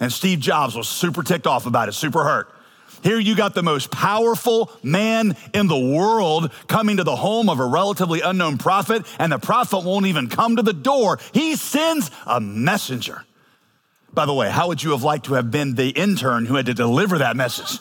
And 0.00 0.12
Steve 0.12 0.40
Jobs 0.40 0.76
was 0.76 0.86
super 0.86 1.22
ticked 1.22 1.46
off 1.46 1.64
about 1.64 1.88
it, 1.88 1.92
super 1.92 2.24
hurt. 2.24 2.52
Here 3.02 3.18
you 3.18 3.34
got 3.34 3.54
the 3.54 3.62
most 3.62 3.90
powerful 3.90 4.70
man 4.82 5.34
in 5.54 5.68
the 5.68 5.78
world 5.78 6.52
coming 6.68 6.98
to 6.98 7.04
the 7.04 7.16
home 7.16 7.48
of 7.48 7.58
a 7.58 7.66
relatively 7.66 8.20
unknown 8.20 8.58
prophet, 8.58 9.06
and 9.18 9.32
the 9.32 9.38
prophet 9.38 9.82
won't 9.82 10.06
even 10.06 10.28
come 10.28 10.56
to 10.56 10.62
the 10.62 10.74
door. 10.74 11.18
He 11.32 11.56
sends 11.56 12.10
a 12.26 12.38
messenger. 12.38 13.24
By 14.14 14.26
the 14.26 14.34
way, 14.34 14.50
how 14.50 14.68
would 14.68 14.82
you 14.82 14.90
have 14.90 15.02
liked 15.02 15.26
to 15.26 15.34
have 15.34 15.50
been 15.50 15.74
the 15.74 15.88
intern 15.88 16.44
who 16.44 16.56
had 16.56 16.66
to 16.66 16.74
deliver 16.74 17.18
that 17.18 17.34
message? 17.34 17.78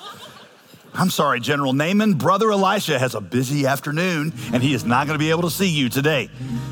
I'm 0.94 1.10
sorry, 1.10 1.40
General 1.40 1.74
Naaman. 1.74 2.16
Brother 2.16 2.52
Elisha 2.52 3.00
has 3.00 3.16
a 3.16 3.22
busy 3.22 3.66
afternoon 3.66 4.34
and 4.54 4.62
he 4.62 4.74
is 4.74 4.86
not 4.86 5.08
going 5.08 5.16
to 5.16 5.24
be 5.24 5.30
able 5.30 5.44
to 5.44 5.50
see 5.50 5.68
you 5.68 5.90
today. 5.90 6.30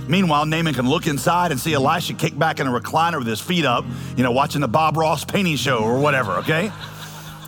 Meanwhile, 0.08 0.46
Naaman 0.46 0.74
can 0.74 0.88
look 0.90 1.08
inside 1.08 1.52
and 1.52 1.60
see 1.60 1.74
Elisha 1.74 2.14
kick 2.14 2.38
back 2.38 2.60
in 2.60 2.68
a 2.68 2.72
recliner 2.72 3.18
with 3.18 3.28
his 3.28 3.40
feet 3.40 3.66
up, 3.66 3.86
you 4.18 4.24
know, 4.24 4.32
watching 4.32 4.62
the 4.62 4.68
Bob 4.68 4.98
Ross 4.98 5.24
painting 5.24 5.56
show 5.56 5.80
or 5.80 6.00
whatever, 6.00 6.34
okay? 6.38 6.72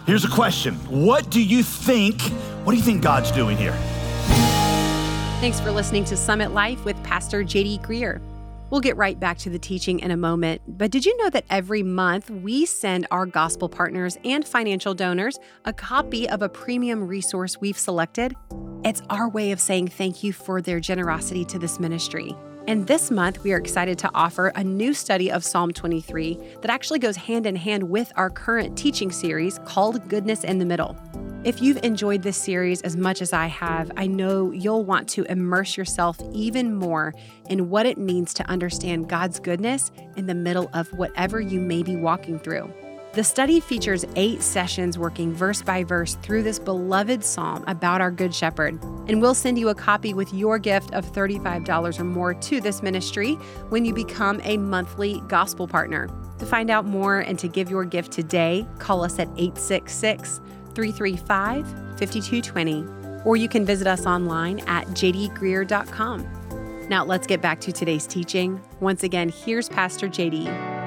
Here's 0.05 0.25
a 0.25 0.29
question 0.29 0.75
What 0.89 1.29
do 1.29 1.41
you 1.41 1.63
think? 1.63 2.21
What 2.63 2.71
do 2.73 2.77
you 2.77 2.83
think 2.83 3.01
God's 3.01 3.31
doing 3.31 3.57
here? 3.57 3.77
Thanks 5.39 5.59
for 5.59 5.71
listening 5.71 6.05
to 6.05 6.17
Summit 6.17 6.51
Life 6.51 6.85
with 6.85 7.01
Pastor 7.03 7.43
JD 7.43 7.81
Greear. 7.81 8.21
We'll 8.71 8.79
get 8.79 8.95
right 8.95 9.19
back 9.19 9.37
to 9.39 9.49
the 9.49 9.59
teaching 9.59 9.99
in 9.99 10.11
a 10.11 10.17
moment, 10.17 10.61
but 10.65 10.91
did 10.91 11.05
you 11.05 11.15
know 11.17 11.29
that 11.31 11.43
every 11.49 11.83
month 11.83 12.29
we 12.29 12.65
send 12.65 13.05
our 13.11 13.25
gospel 13.25 13.67
partners 13.67 14.17
and 14.23 14.47
financial 14.47 14.93
donors 14.93 15.37
a 15.65 15.73
copy 15.73 16.27
of 16.29 16.41
a 16.41 16.47
premium 16.47 17.05
resource 17.05 17.59
we've 17.59 17.77
selected? 17.77 18.33
It's 18.85 19.01
our 19.09 19.27
way 19.27 19.51
of 19.51 19.59
saying 19.59 19.89
thank 19.89 20.23
you 20.23 20.31
for 20.31 20.61
their 20.61 20.79
generosity 20.79 21.43
to 21.45 21.59
this 21.59 21.81
ministry. 21.81 22.33
And 22.65 22.87
this 22.87 23.11
month, 23.11 23.43
we 23.43 23.51
are 23.51 23.57
excited 23.57 23.99
to 23.99 24.11
offer 24.13 24.53
a 24.55 24.63
new 24.63 24.93
study 24.93 25.29
of 25.29 25.43
Psalm 25.43 25.73
23 25.73 26.39
that 26.61 26.71
actually 26.71 26.99
goes 26.99 27.17
hand 27.17 27.45
in 27.45 27.57
hand 27.57 27.83
with 27.83 28.13
our 28.15 28.29
current 28.29 28.77
teaching 28.77 29.11
series 29.11 29.59
called 29.65 30.07
Goodness 30.07 30.45
in 30.45 30.59
the 30.59 30.65
Middle. 30.65 30.95
If 31.43 31.59
you've 31.59 31.83
enjoyed 31.83 32.21
this 32.21 32.37
series 32.37 32.83
as 32.83 32.95
much 32.95 33.19
as 33.19 33.33
I 33.33 33.47
have, 33.47 33.91
I 33.97 34.05
know 34.05 34.51
you'll 34.51 34.85
want 34.85 35.09
to 35.09 35.23
immerse 35.23 35.75
yourself 35.75 36.19
even 36.33 36.75
more 36.75 37.15
in 37.49 37.71
what 37.71 37.87
it 37.87 37.97
means 37.97 38.31
to 38.35 38.47
understand 38.47 39.09
God's 39.09 39.39
goodness 39.39 39.91
in 40.15 40.27
the 40.27 40.35
middle 40.35 40.69
of 40.73 40.93
whatever 40.93 41.41
you 41.41 41.59
may 41.59 41.81
be 41.81 41.95
walking 41.95 42.37
through. 42.37 42.71
The 43.13 43.23
study 43.23 43.59
features 43.59 44.05
eight 44.15 44.43
sessions 44.43 44.99
working 44.99 45.33
verse 45.33 45.63
by 45.63 45.83
verse 45.83 46.13
through 46.21 46.43
this 46.43 46.59
beloved 46.59 47.23
psalm 47.23 47.63
about 47.65 48.01
our 48.01 48.11
Good 48.11 48.35
Shepherd. 48.35 48.79
And 49.07 49.19
we'll 49.19 49.33
send 49.33 49.57
you 49.57 49.69
a 49.69 49.75
copy 49.75 50.13
with 50.13 50.31
your 50.35 50.59
gift 50.59 50.93
of 50.93 51.11
$35 51.11 51.99
or 51.99 52.03
more 52.03 52.35
to 52.35 52.61
this 52.61 52.83
ministry 52.83 53.33
when 53.69 53.83
you 53.83 53.95
become 53.95 54.41
a 54.43 54.57
monthly 54.57 55.23
gospel 55.27 55.67
partner. 55.67 56.07
To 56.37 56.45
find 56.45 56.69
out 56.69 56.85
more 56.85 57.19
and 57.19 57.37
to 57.39 57.47
give 57.47 57.69
your 57.69 57.83
gift 57.83 58.11
today, 58.11 58.67
call 58.77 59.03
us 59.03 59.17
at 59.17 59.27
866 59.37 60.39
335 60.71 61.67
5220, 61.99 62.85
or 63.25 63.35
you 63.35 63.47
can 63.47 63.65
visit 63.65 63.87
us 63.87 64.05
online 64.05 64.59
at 64.67 64.87
jdgreear.com. 64.87 66.27
Now, 66.89 67.05
let's 67.05 67.25
get 67.25 67.41
back 67.41 67.61
to 67.61 67.71
today's 67.71 68.05
teaching. 68.05 68.59
Once 68.79 69.03
again, 69.03 69.29
here's 69.29 69.69
Pastor 69.69 70.09
JD. 70.09 70.81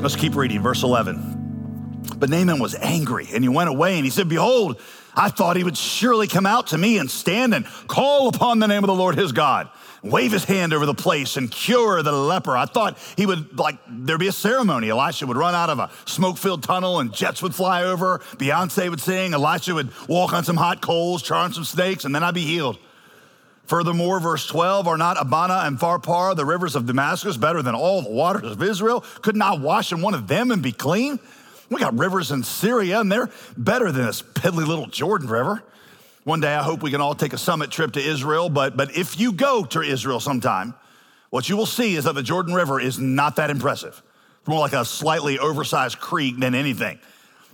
Let's 0.00 0.14
keep 0.14 0.36
reading, 0.36 0.62
verse 0.62 0.84
11. 0.84 2.04
But 2.16 2.30
Naaman 2.30 2.60
was 2.60 2.76
angry 2.76 3.26
and 3.34 3.42
he 3.42 3.48
went 3.48 3.68
away 3.68 3.96
and 3.96 4.04
he 4.04 4.10
said, 4.10 4.28
Behold, 4.28 4.80
I 5.14 5.30
thought 5.30 5.56
he 5.56 5.64
would 5.64 5.76
surely 5.76 6.28
come 6.28 6.46
out 6.46 6.68
to 6.68 6.78
me 6.78 6.98
and 6.98 7.10
stand 7.10 7.54
and 7.54 7.66
call 7.88 8.28
upon 8.28 8.60
the 8.60 8.68
name 8.68 8.84
of 8.84 8.88
the 8.88 8.94
Lord 8.94 9.16
his 9.16 9.32
God, 9.32 9.68
wave 10.02 10.32
his 10.32 10.44
hand 10.44 10.72
over 10.72 10.86
the 10.86 10.94
place 10.94 11.36
and 11.36 11.50
cure 11.50 12.02
the 12.02 12.12
leper. 12.12 12.56
I 12.56 12.66
thought 12.66 12.98
he 13.16 13.26
would, 13.26 13.58
like, 13.58 13.78
there'd 13.88 14.20
be 14.20 14.28
a 14.28 14.32
ceremony. 14.32 14.90
Elisha 14.90 15.26
would 15.26 15.36
run 15.36 15.54
out 15.54 15.70
of 15.70 15.78
a 15.78 15.90
smoke 16.06 16.36
filled 16.36 16.62
tunnel 16.62 17.00
and 17.00 17.12
jets 17.12 17.42
would 17.42 17.54
fly 17.54 17.84
over. 17.84 18.18
Beyonce 18.36 18.88
would 18.90 19.00
sing. 19.00 19.34
Elisha 19.34 19.74
would 19.74 19.90
walk 20.08 20.32
on 20.32 20.44
some 20.44 20.56
hot 20.56 20.80
coals, 20.80 21.22
charm 21.22 21.52
some 21.52 21.64
snakes, 21.64 22.04
and 22.04 22.14
then 22.14 22.22
I'd 22.22 22.34
be 22.34 22.44
healed. 22.44 22.78
Furthermore, 23.66 24.18
verse 24.18 24.46
12, 24.46 24.88
are 24.88 24.96
not 24.96 25.20
Abana 25.20 25.62
and 25.64 25.78
Pharpar, 25.78 26.34
the 26.34 26.46
rivers 26.46 26.74
of 26.74 26.86
Damascus, 26.86 27.36
better 27.36 27.60
than 27.60 27.74
all 27.74 28.00
the 28.00 28.10
waters 28.10 28.50
of 28.52 28.62
Israel? 28.62 29.04
Could 29.20 29.36
not 29.36 29.60
wash 29.60 29.92
in 29.92 30.00
one 30.00 30.14
of 30.14 30.26
them 30.26 30.50
and 30.50 30.62
be 30.62 30.72
clean? 30.72 31.18
We 31.68 31.80
got 31.80 31.98
rivers 31.98 32.30
in 32.30 32.44
Syria, 32.44 33.00
and 33.00 33.12
they're 33.12 33.28
better 33.58 33.92
than 33.92 34.06
this 34.06 34.22
piddly 34.22 34.66
little 34.66 34.86
Jordan 34.86 35.28
River. 35.28 35.62
One 36.28 36.40
day, 36.40 36.54
I 36.54 36.62
hope 36.62 36.82
we 36.82 36.90
can 36.90 37.00
all 37.00 37.14
take 37.14 37.32
a 37.32 37.38
summit 37.38 37.70
trip 37.70 37.92
to 37.92 38.00
Israel, 38.00 38.50
but, 38.50 38.76
but 38.76 38.94
if 38.94 39.18
you 39.18 39.32
go 39.32 39.64
to 39.64 39.80
Israel 39.80 40.20
sometime, 40.20 40.74
what 41.30 41.48
you 41.48 41.56
will 41.56 41.64
see 41.64 41.96
is 41.96 42.04
that 42.04 42.16
the 42.16 42.22
Jordan 42.22 42.52
River 42.52 42.78
is 42.78 42.98
not 42.98 43.36
that 43.36 43.48
impressive. 43.48 44.02
It's 44.40 44.46
more 44.46 44.60
like 44.60 44.74
a 44.74 44.84
slightly 44.84 45.38
oversized 45.38 46.00
creek 46.00 46.38
than 46.38 46.54
anything. 46.54 46.98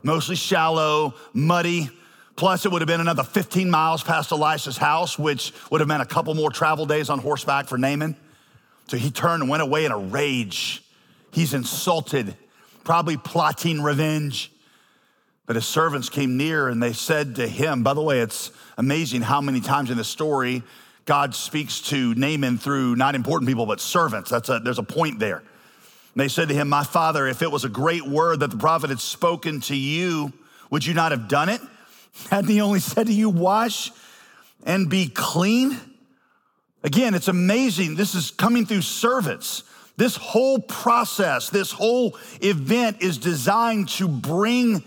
Mostly 0.03 0.35
shallow, 0.35 1.15
muddy, 1.33 1.89
Plus, 2.35 2.67
it 2.67 2.73
would 2.73 2.83
have 2.83 2.89
been 2.89 3.01
another 3.01 3.23
15 3.23 3.71
miles 3.71 4.03
past 4.03 4.33
Elisha's 4.33 4.77
house, 4.77 5.17
which 5.17 5.53
would 5.71 5.81
have 5.81 5.87
meant 5.87 6.03
a 6.03 6.07
couple 6.07 6.35
more 6.35 6.51
travel 6.51 6.85
days 6.85 7.11
on 7.11 7.21
horseback 7.21 7.69
for 7.69 7.79
Naaman. 7.79 8.17
So 8.89 8.97
he 8.97 9.13
turned 9.13 9.43
and 9.43 9.49
went 9.49 9.63
away 9.63 9.85
in 9.85 9.93
a 9.93 9.99
rage. 9.99 10.83
He's 11.31 11.55
insulted, 11.55 12.37
probably 12.83 13.19
plotting 13.19 13.81
revenge. 13.83 14.51
But 15.47 15.57
his 15.57 15.67
servants 15.67 16.09
came 16.09 16.37
near 16.37 16.69
and 16.69 16.83
they 16.83 16.93
said 16.93 17.37
to 17.37 17.47
him, 17.47 17.83
by 17.83 17.95
the 17.95 18.03
way, 18.03 18.21
it's 18.21 18.51
amazing 18.79 19.23
how 19.23 19.41
many 19.41 19.61
times 19.61 19.91
in 19.91 19.97
the 19.97 20.05
story 20.05 20.63
God 21.05 21.35
speaks 21.35 21.81
to 21.83 22.15
Naaman 22.15 22.57
through 22.57 22.97
not 22.97 23.15
important 23.15 23.49
people, 23.49 23.67
but 23.67 23.81
servants. 23.81 24.31
That's 24.31 24.49
a, 24.49 24.59
there's 24.59 24.79
a 24.79 24.85
point 24.85 25.19
there. 25.19 25.39
And 25.39 26.21
they 26.21 26.29
said 26.29 26.49
to 26.49 26.55
him, 26.55 26.69
My 26.69 26.85
father, 26.85 27.27
if 27.27 27.43
it 27.43 27.51
was 27.51 27.65
a 27.65 27.69
great 27.69 28.07
word 28.07 28.41
that 28.41 28.51
the 28.51 28.57
prophet 28.57 28.89
had 28.89 29.01
spoken 29.01 29.61
to 29.63 29.77
you, 29.77 30.33
would 30.71 30.87
you 30.87 30.95
not 30.95 31.13
have 31.13 31.29
done 31.29 31.51
it? 31.51 31.61
Hadn't 32.31 32.51
he 32.51 32.61
only 32.61 32.81
said 32.81 33.07
to 33.09 33.13
you, 33.13 33.29
wash 33.29 33.91
and 34.65 34.89
be 34.89 35.09
clean? 35.09 35.79
Again, 36.83 37.15
it's 37.15 37.29
amazing. 37.29 37.97
This 37.97 38.15
is 38.15 38.31
coming 38.31 38.65
through 38.65 38.83
servants. 38.83 39.65
This 39.97 40.17
whole 40.17 40.59
process, 40.59 41.51
this 41.51 41.71
whole 41.71 42.17
event 42.41 42.99
is 43.01 43.19
designed 43.19 43.89
to 43.91 44.09
bring 44.09 44.83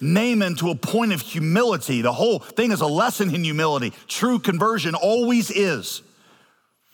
Naaman 0.00 0.56
to 0.56 0.70
a 0.70 0.74
point 0.74 1.12
of 1.12 1.20
humility. 1.20 2.02
The 2.02 2.12
whole 2.12 2.38
thing 2.38 2.72
is 2.72 2.80
a 2.80 2.86
lesson 2.86 3.34
in 3.34 3.44
humility. 3.44 3.92
True 4.08 4.38
conversion 4.38 4.94
always 4.94 5.50
is. 5.50 6.02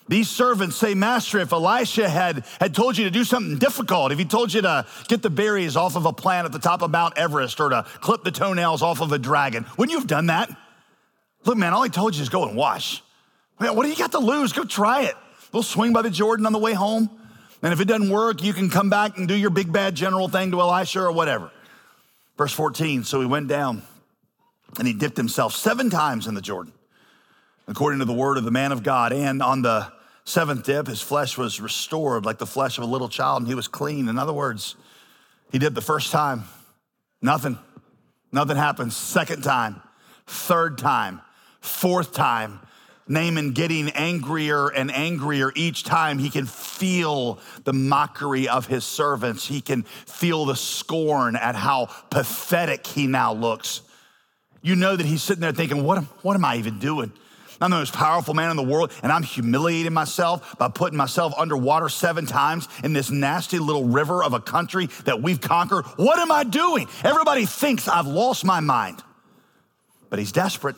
These 0.08 0.28
servants 0.28 0.76
say, 0.76 0.94
Master, 0.94 1.38
if 1.38 1.52
Elisha 1.52 2.08
had, 2.08 2.44
had 2.60 2.74
told 2.74 2.98
you 2.98 3.04
to 3.04 3.10
do 3.10 3.24
something 3.24 3.58
difficult, 3.58 4.12
if 4.12 4.18
he 4.18 4.24
told 4.24 4.52
you 4.52 4.60
to 4.62 4.84
get 5.08 5.22
the 5.22 5.30
berries 5.30 5.76
off 5.76 5.96
of 5.96 6.06
a 6.06 6.12
plant 6.12 6.44
at 6.44 6.52
the 6.52 6.58
top 6.58 6.82
of 6.82 6.90
Mount 6.90 7.16
Everest 7.16 7.60
or 7.60 7.70
to 7.70 7.84
clip 8.00 8.24
the 8.24 8.30
toenails 8.30 8.82
off 8.82 9.00
of 9.00 9.12
a 9.12 9.18
dragon, 9.18 9.64
wouldn't 9.76 9.92
you 9.92 9.98
have 9.98 10.08
done 10.08 10.26
that? 10.26 10.54
Look, 11.44 11.56
man, 11.56 11.72
all 11.72 11.82
he 11.82 11.90
told 11.90 12.14
you 12.14 12.22
is 12.22 12.28
go 12.28 12.46
and 12.46 12.56
wash. 12.56 13.02
Man, 13.60 13.74
what 13.76 13.84
do 13.84 13.90
you 13.90 13.96
got 13.96 14.12
to 14.12 14.18
lose? 14.18 14.52
Go 14.52 14.64
try 14.64 15.04
it. 15.04 15.14
We'll 15.52 15.62
swing 15.62 15.92
by 15.92 16.02
the 16.02 16.10
Jordan 16.10 16.46
on 16.46 16.52
the 16.52 16.58
way 16.58 16.72
home. 16.72 17.10
And 17.62 17.72
if 17.72 17.80
it 17.80 17.84
doesn't 17.86 18.10
work, 18.10 18.42
you 18.42 18.52
can 18.52 18.70
come 18.70 18.90
back 18.90 19.18
and 19.18 19.28
do 19.28 19.36
your 19.36 19.50
big 19.50 19.72
bad 19.72 19.94
general 19.94 20.28
thing 20.28 20.50
to 20.50 20.60
Elisha 20.60 21.00
or 21.00 21.12
whatever. 21.12 21.50
Verse 22.36 22.52
14 22.52 23.04
So 23.04 23.20
he 23.20 23.26
went 23.26 23.48
down 23.48 23.82
and 24.78 24.86
he 24.86 24.94
dipped 24.94 25.16
himself 25.16 25.54
seven 25.54 25.90
times 25.90 26.26
in 26.26 26.34
the 26.34 26.40
Jordan, 26.40 26.72
according 27.68 27.98
to 27.98 28.04
the 28.04 28.12
word 28.12 28.38
of 28.38 28.44
the 28.44 28.50
man 28.50 28.72
of 28.72 28.82
God. 28.82 29.12
And 29.12 29.42
on 29.42 29.62
the 29.62 29.92
seventh 30.24 30.64
dip, 30.64 30.86
his 30.86 31.00
flesh 31.00 31.36
was 31.36 31.60
restored 31.60 32.24
like 32.24 32.38
the 32.38 32.46
flesh 32.46 32.78
of 32.78 32.84
a 32.84 32.86
little 32.86 33.08
child, 33.08 33.42
and 33.42 33.48
he 33.48 33.54
was 33.54 33.68
clean. 33.68 34.08
In 34.08 34.18
other 34.18 34.32
words, 34.32 34.76
he 35.50 35.58
did 35.58 35.74
the 35.74 35.82
first 35.82 36.10
time, 36.10 36.44
nothing. 37.20 37.58
Nothing 38.32 38.56
happens. 38.56 38.96
Second 38.96 39.42
time, 39.42 39.82
third 40.26 40.78
time, 40.78 41.20
fourth 41.60 42.14
time. 42.14 42.60
Naaman 43.08 43.52
getting 43.52 43.90
angrier 43.90 44.68
and 44.68 44.90
angrier 44.90 45.52
each 45.54 45.84
time. 45.84 46.18
He 46.18 46.30
can 46.30 46.46
feel 46.46 47.38
the 47.64 47.72
mockery 47.72 48.48
of 48.48 48.66
his 48.66 48.84
servants. 48.84 49.46
He 49.46 49.60
can 49.60 49.82
feel 49.82 50.44
the 50.44 50.56
scorn 50.56 51.36
at 51.36 51.54
how 51.54 51.86
pathetic 52.10 52.86
he 52.86 53.06
now 53.06 53.32
looks. 53.32 53.82
You 54.62 54.76
know 54.76 54.94
that 54.94 55.04
he's 55.04 55.22
sitting 55.22 55.40
there 55.40 55.52
thinking, 55.52 55.82
what, 55.84 56.04
what 56.22 56.34
am 56.34 56.44
I 56.44 56.56
even 56.56 56.78
doing? 56.78 57.12
I'm 57.60 57.70
the 57.70 57.76
most 57.76 57.92
powerful 57.92 58.34
man 58.34 58.50
in 58.50 58.56
the 58.56 58.62
world, 58.62 58.92
and 59.04 59.12
I'm 59.12 59.22
humiliating 59.22 59.92
myself 59.92 60.58
by 60.58 60.68
putting 60.68 60.96
myself 60.96 61.32
underwater 61.38 61.88
seven 61.88 62.26
times 62.26 62.68
in 62.82 62.92
this 62.92 63.10
nasty 63.10 63.60
little 63.60 63.84
river 63.84 64.24
of 64.24 64.32
a 64.32 64.40
country 64.40 64.86
that 65.04 65.22
we've 65.22 65.40
conquered. 65.40 65.84
What 65.96 66.18
am 66.18 66.32
I 66.32 66.42
doing? 66.42 66.88
Everybody 67.04 67.46
thinks 67.46 67.86
I've 67.86 68.08
lost 68.08 68.44
my 68.44 68.58
mind. 68.58 69.02
But 70.10 70.18
he's 70.18 70.32
desperate. 70.32 70.76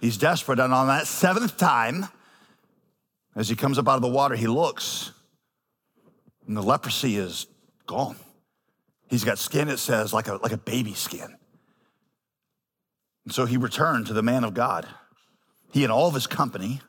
He's 0.00 0.16
desperate. 0.16 0.58
And 0.58 0.72
on 0.72 0.86
that 0.86 1.06
seventh 1.06 1.56
time, 1.56 2.06
as 3.36 3.48
he 3.48 3.56
comes 3.56 3.78
up 3.78 3.88
out 3.88 3.96
of 3.96 4.02
the 4.02 4.08
water, 4.08 4.34
he 4.34 4.46
looks, 4.46 5.12
and 6.46 6.56
the 6.56 6.62
leprosy 6.62 7.16
is 7.16 7.46
gone. 7.86 8.16
He's 9.08 9.24
got 9.24 9.38
skin, 9.38 9.68
it 9.68 9.78
says, 9.78 10.12
like 10.12 10.28
a, 10.28 10.34
like 10.36 10.52
a 10.52 10.58
baby 10.58 10.94
skin. 10.94 11.36
And 13.24 13.34
so 13.34 13.44
he 13.44 13.56
returned 13.56 14.06
to 14.06 14.12
the 14.12 14.22
man 14.22 14.44
of 14.44 14.54
God 14.54 14.86
he 15.72 15.84
and 15.84 15.92
all 15.92 16.08
of 16.08 16.14
his 16.14 16.26
company, 16.26 16.80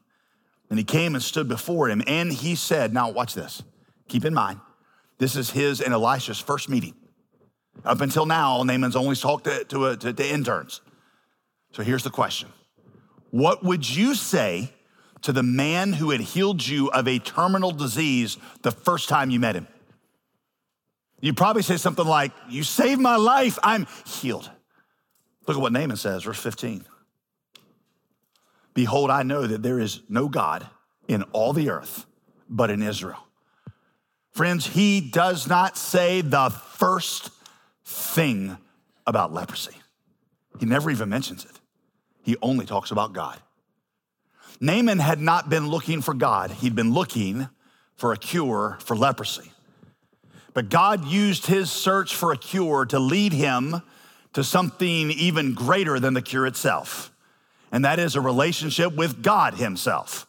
and 0.70 0.80
he 0.80 0.86
came 0.86 1.16
and 1.16 1.24
stood 1.24 1.48
before 1.48 1.90
him, 1.90 2.02
and 2.08 2.32
he 2.32 2.56
said, 2.56 2.94
Now, 2.94 3.10
watch 3.10 3.34
this. 3.34 3.64
Keep 4.08 4.26
in 4.26 4.34
mind, 4.34 4.60
this 5.18 5.36
is 5.36 5.52
his 5.52 5.82
and 5.82 5.94
Elisha's 5.94 6.40
first 6.40 6.70
meeting. 6.70 6.96
Up 7.86 8.02
until 8.02 8.26
now, 8.26 8.62
Naaman's 8.64 8.96
only 8.96 9.16
talked 9.16 9.46
to, 9.46 9.64
to, 9.66 9.96
to, 9.96 10.14
to 10.14 10.30
interns. 10.30 10.82
So 11.74 11.84
here's 11.84 12.04
the 12.04 12.10
question 12.10 12.50
What 13.32 13.64
would 13.64 13.90
you 13.90 14.14
say 14.14 14.72
to 15.24 15.32
the 15.32 15.44
man 15.44 15.94
who 15.94 16.12
had 16.12 16.22
healed 16.22 16.66
you 16.66 16.90
of 16.92 17.08
a 17.08 17.20
terminal 17.20 17.72
disease 17.72 18.38
the 18.62 18.72
first 18.72 19.10
time 19.10 19.32
you 19.32 19.40
met 19.40 19.56
him? 19.56 19.68
You'd 21.22 21.38
probably 21.38 21.62
say 21.62 21.78
something 21.78 22.06
like, 22.06 22.32
You 22.50 22.64
saved 22.64 23.00
my 23.00 23.16
life, 23.16 23.58
I'm 23.64 23.88
healed. 24.06 24.50
Look 25.48 25.58
at 25.58 25.62
what 25.62 25.72
Naaman 25.72 25.98
says, 25.98 26.24
verse 26.24 26.40
15. 26.40 26.86
Behold, 28.74 29.10
I 29.10 29.24
know 29.24 29.48
that 29.48 29.64
there 29.64 29.80
is 29.80 30.02
no 30.08 30.30
God 30.30 30.68
in 31.08 31.24
all 31.34 31.54
the 31.54 31.70
earth 31.70 32.06
but 32.50 32.70
in 32.70 32.82
Israel. 32.82 33.28
Friends, 34.32 34.68
he 34.68 35.02
does 35.02 35.48
not 35.48 35.78
say 35.78 36.22
the 36.22 36.50
first 36.50 37.32
thing 37.86 38.58
about 39.06 39.34
leprosy. 39.34 39.76
He 40.60 40.66
never 40.66 40.90
even 40.90 41.10
mentions 41.10 41.46
it. 41.46 41.61
He 42.24 42.38
only 42.42 42.66
talks 42.66 42.92
about 42.92 43.14
God. 43.14 43.40
Naaman 44.60 45.00
had 45.00 45.20
not 45.20 45.50
been 45.50 45.68
looking 45.70 46.02
for 46.02 46.14
God, 46.14 46.52
he'd 46.52 46.76
been 46.76 46.94
looking 46.94 47.50
for 47.96 48.14
a 48.14 48.18
cure 48.18 48.78
for 48.82 48.96
leprosy. 48.96 49.52
But 50.54 50.70
God 50.70 51.06
used 51.06 51.46
his 51.46 51.72
search 51.72 52.16
for 52.16 52.32
a 52.32 52.38
cure 52.38 52.86
to 52.88 53.00
lead 53.00 53.34
him 53.34 53.82
to 54.34 54.44
something 54.44 55.12
even 55.12 55.54
greater 55.54 56.00
than 56.00 56.14
the 56.14 56.22
cure 56.22 56.46
itself 56.46 57.12
and 57.72 57.86
that 57.86 58.00
is 58.00 58.16
a 58.16 58.22
relationship 58.22 58.94
with 58.96 59.24
God 59.24 59.56
Himself. 59.56 60.28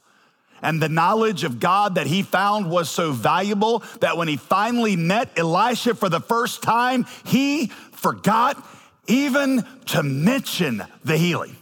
And 0.62 0.80
the 0.80 0.88
knowledge 0.88 1.42
of 1.42 1.58
God 1.58 1.96
that 1.96 2.06
he 2.06 2.22
found 2.22 2.70
was 2.70 2.88
so 2.88 3.10
valuable 3.10 3.82
that 3.98 4.16
when 4.16 4.28
he 4.28 4.36
finally 4.36 4.94
met 4.94 5.36
Elisha 5.36 5.96
for 5.96 6.08
the 6.08 6.20
first 6.20 6.62
time, 6.62 7.04
he 7.24 7.66
forgot 7.66 8.64
even 9.08 9.66
to 9.86 10.04
mention 10.04 10.84
the 11.04 11.16
healing. 11.16 11.56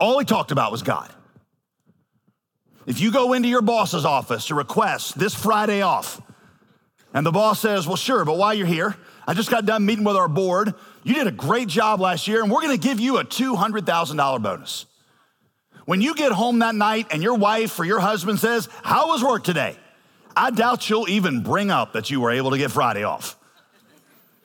All 0.00 0.18
he 0.18 0.24
talked 0.24 0.50
about 0.50 0.72
was 0.72 0.82
God. 0.82 1.12
If 2.86 3.00
you 3.00 3.12
go 3.12 3.34
into 3.34 3.48
your 3.48 3.62
boss's 3.62 4.04
office 4.04 4.46
to 4.46 4.54
request 4.54 5.18
this 5.18 5.34
Friday 5.34 5.82
off, 5.82 6.20
and 7.12 7.26
the 7.26 7.30
boss 7.30 7.60
says, 7.60 7.86
Well, 7.86 7.96
sure, 7.96 8.24
but 8.24 8.38
while 8.38 8.54
you're 8.54 8.66
here, 8.66 8.96
I 9.28 9.34
just 9.34 9.50
got 9.50 9.66
done 9.66 9.84
meeting 9.84 10.04
with 10.04 10.16
our 10.16 10.28
board. 10.28 10.74
You 11.02 11.14
did 11.14 11.26
a 11.26 11.32
great 11.32 11.68
job 11.68 12.00
last 12.00 12.26
year, 12.26 12.42
and 12.42 12.50
we're 12.50 12.62
gonna 12.62 12.78
give 12.78 12.98
you 12.98 13.18
a 13.18 13.24
$200,000 13.24 14.42
bonus. 14.42 14.86
When 15.84 16.00
you 16.00 16.14
get 16.14 16.32
home 16.32 16.60
that 16.60 16.74
night 16.74 17.08
and 17.10 17.22
your 17.22 17.34
wife 17.34 17.78
or 17.78 17.84
your 17.84 18.00
husband 18.00 18.38
says, 18.38 18.68
How 18.82 19.08
was 19.08 19.22
work 19.22 19.44
today? 19.44 19.76
I 20.34 20.50
doubt 20.50 20.88
you'll 20.88 21.08
even 21.08 21.42
bring 21.42 21.70
up 21.70 21.92
that 21.92 22.10
you 22.10 22.20
were 22.20 22.30
able 22.30 22.52
to 22.52 22.58
get 22.58 22.70
Friday 22.70 23.02
off. 23.02 23.36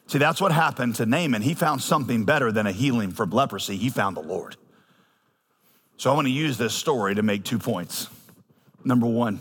See, 0.08 0.18
that's 0.18 0.42
what 0.42 0.52
happened 0.52 0.96
to 0.96 1.06
Naaman. 1.06 1.42
He 1.42 1.54
found 1.54 1.82
something 1.82 2.26
better 2.26 2.52
than 2.52 2.68
a 2.68 2.72
healing 2.72 3.12
from 3.12 3.30
leprosy, 3.30 3.78
he 3.78 3.90
found 3.90 4.18
the 4.18 4.22
Lord. 4.22 4.58
So 5.98 6.12
I 6.12 6.14
want 6.14 6.28
to 6.28 6.34
use 6.34 6.58
this 6.58 6.74
story 6.74 7.16
to 7.16 7.24
make 7.24 7.44
two 7.44 7.60
points. 7.60 8.10
Number 8.84 9.08
one, 9.08 9.40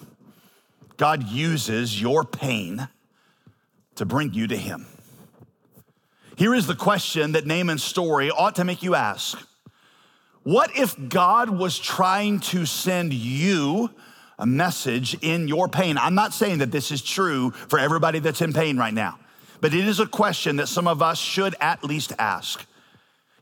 God 0.97 1.29
uses 1.29 2.01
your 2.01 2.25
pain 2.25 2.88
to 3.97 4.07
bring 4.07 4.33
you 4.33 4.47
to 4.47 4.57
Him. 4.57 4.87
Here 6.37 6.55
is 6.55 6.67
the 6.67 6.75
question 6.75 7.33
that 7.33 7.47
Naaman's 7.47 7.85
story 7.85 8.31
ought 8.31 8.57
to 8.57 8.64
make 8.64 8.83
you 8.83 8.95
ask 8.95 9.38
what 10.45 10.77
if 10.77 10.95
God 11.09 11.49
was 11.49 11.79
trying 11.79 12.38
to 12.40 12.67
send 12.67 13.14
you 13.14 13.88
a 14.38 14.45
message 14.45 15.17
in 15.23 15.49
your 15.49 15.69
pain? 15.69 15.97
I'm 15.97 16.14
not 16.14 16.35
saying 16.35 16.59
that 16.59 16.71
this 16.71 16.90
is 16.90 17.01
true 17.01 17.51
for 17.51 17.79
everybody 17.79 18.19
that's 18.19 18.43
in 18.43 18.53
pain 18.53 18.77
right 18.77 18.93
now, 18.93 19.19
but 19.62 19.73
it 19.73 19.87
is 19.87 20.01
a 20.01 20.07
question 20.07 20.57
that 20.57 20.69
some 20.69 20.87
of 20.87 21.01
us 21.01 21.19
should 21.19 21.55
at 21.61 21.83
least 21.83 22.12
ask. 22.19 22.67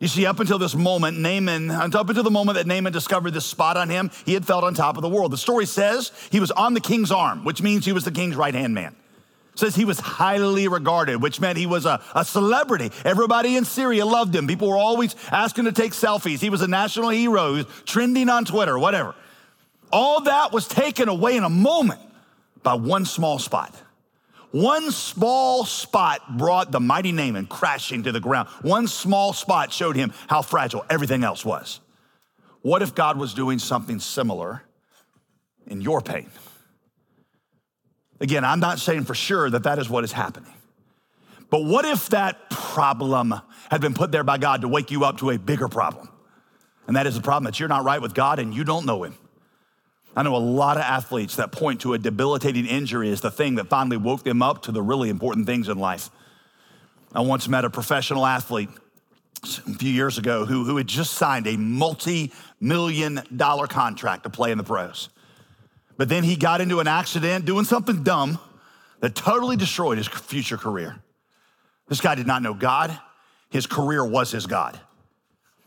You 0.02 0.08
see, 0.08 0.26
up 0.26 0.40
until 0.40 0.58
this 0.58 0.74
moment, 0.74 1.16
Naaman, 1.16 1.70
up 1.70 2.08
until 2.08 2.24
the 2.24 2.30
moment 2.30 2.56
that 2.56 2.66
Naaman 2.66 2.92
discovered 2.92 3.30
this 3.30 3.46
spot 3.46 3.76
on 3.76 3.88
him, 3.88 4.10
he 4.26 4.34
had 4.34 4.44
felt 4.44 4.64
on 4.64 4.74
top 4.74 4.96
of 4.96 5.02
the 5.02 5.08
world. 5.08 5.32
The 5.32 5.36
story 5.36 5.64
says 5.64 6.10
he 6.32 6.40
was 6.40 6.50
on 6.50 6.74
the 6.74 6.80
king's 6.80 7.12
arm, 7.12 7.44
which 7.44 7.62
means 7.62 7.84
he 7.84 7.92
was 7.92 8.04
the 8.04 8.10
king's 8.10 8.34
right 8.34 8.52
hand 8.52 8.74
man 8.74 8.96
says 9.54 9.76
he 9.76 9.84
was 9.84 10.00
highly 10.00 10.66
regarded, 10.66 11.20
which 11.20 11.38
meant 11.38 11.58
he 11.58 11.66
was 11.66 11.84
a, 11.84 12.00
a 12.14 12.24
celebrity. 12.24 12.90
Everybody 13.04 13.54
in 13.58 13.66
Syria 13.66 14.06
loved 14.06 14.34
him. 14.34 14.46
People 14.46 14.66
were 14.66 14.78
always 14.78 15.14
asking 15.30 15.66
to 15.66 15.72
take 15.72 15.92
selfies. 15.92 16.40
He 16.40 16.48
was 16.48 16.62
a 16.62 16.66
national 16.66 17.10
hero, 17.10 17.56
he 17.56 17.66
trending 17.84 18.30
on 18.30 18.46
Twitter, 18.46 18.78
whatever. 18.78 19.14
All 19.92 20.22
that 20.22 20.52
was 20.52 20.66
taken 20.66 21.10
away 21.10 21.36
in 21.36 21.44
a 21.44 21.50
moment 21.50 22.00
by 22.62 22.72
one 22.72 23.04
small 23.04 23.38
spot. 23.38 23.74
One 24.52 24.90
small 24.90 25.64
spot 25.64 26.36
brought 26.36 26.70
the 26.70 26.80
mighty 26.80 27.10
Naaman 27.10 27.46
crashing 27.46 28.02
to 28.04 28.12
the 28.12 28.20
ground. 28.20 28.48
One 28.60 28.86
small 28.86 29.32
spot 29.32 29.72
showed 29.72 29.96
him 29.96 30.12
how 30.28 30.42
fragile 30.42 30.84
everything 30.88 31.24
else 31.24 31.44
was. 31.44 31.80
What 32.60 32.82
if 32.82 32.94
God 32.94 33.18
was 33.18 33.34
doing 33.34 33.58
something 33.58 33.98
similar 33.98 34.62
in 35.66 35.80
your 35.80 36.00
pain? 36.00 36.30
Again, 38.20 38.44
I'm 38.44 38.60
not 38.60 38.78
saying 38.78 39.04
for 39.04 39.14
sure 39.14 39.50
that 39.50 39.64
that 39.64 39.78
is 39.78 39.88
what 39.88 40.04
is 40.04 40.12
happening. 40.12 40.52
But 41.50 41.64
what 41.64 41.84
if 41.84 42.10
that 42.10 42.50
problem 42.50 43.34
had 43.70 43.80
been 43.80 43.94
put 43.94 44.12
there 44.12 44.22
by 44.22 44.38
God 44.38 44.60
to 44.60 44.68
wake 44.68 44.90
you 44.90 45.04
up 45.04 45.18
to 45.18 45.30
a 45.30 45.38
bigger 45.38 45.68
problem? 45.68 46.08
And 46.86 46.96
that 46.96 47.06
is 47.06 47.14
the 47.14 47.20
problem 47.20 47.44
that 47.44 47.58
you're 47.58 47.68
not 47.68 47.84
right 47.84 48.00
with 48.00 48.14
God 48.14 48.38
and 48.38 48.54
you 48.54 48.64
don't 48.64 48.86
know 48.86 49.02
Him. 49.02 49.16
I 50.14 50.22
know 50.22 50.37
a 50.37 50.38
lot 50.38 50.77
of 50.77 50.83
athletes 50.83 51.37
that 51.37 51.53
point 51.53 51.81
to 51.83 51.94
a 51.94 51.98
debilitating 51.98 52.66
injury 52.66 53.11
as 53.11 53.22
the 53.22 53.31
thing 53.31 53.55
that 53.55 53.68
finally 53.68 53.96
woke 53.96 54.25
them 54.25 54.42
up 54.42 54.62
to 54.64 54.72
the 54.72 54.83
really 54.83 55.09
important 55.09 55.46
things 55.46 55.68
in 55.68 55.79
life. 55.79 56.11
I 57.14 57.20
once 57.20 57.48
met 57.48 57.64
a 57.64 57.70
professional 57.70 58.27
athlete 58.27 58.68
a 59.42 59.75
few 59.75 59.90
years 59.90 60.18
ago 60.18 60.44
who, 60.44 60.64
who 60.64 60.77
had 60.77 60.87
just 60.87 61.14
signed 61.14 61.46
a 61.46 61.57
multi 61.57 62.33
million 62.61 63.22
dollar 63.35 63.66
contract 63.66 64.25
to 64.25 64.31
play 64.31 64.53
in 64.53 64.59
the 64.59 64.64
pros. 64.64 65.09
But 65.96 66.09
then 66.09 66.25
he 66.25 66.37
got 66.37 66.61
into 66.61 66.81
an 66.81 66.87
accident 66.87 67.44
doing 67.44 67.64
something 67.64 68.03
dumb 68.03 68.38
that 69.01 69.14
totally 69.14 69.57
destroyed 69.57 69.98
his 69.98 70.09
future 70.09 70.57
career. 70.57 70.96
This 71.88 72.01
guy 72.01 72.14
did 72.14 72.27
not 72.27 72.42
know 72.42 72.55
God, 72.55 72.96
his 73.51 73.66
career 73.66 74.05
was 74.05 74.31
his 74.31 74.46
God. 74.46 74.79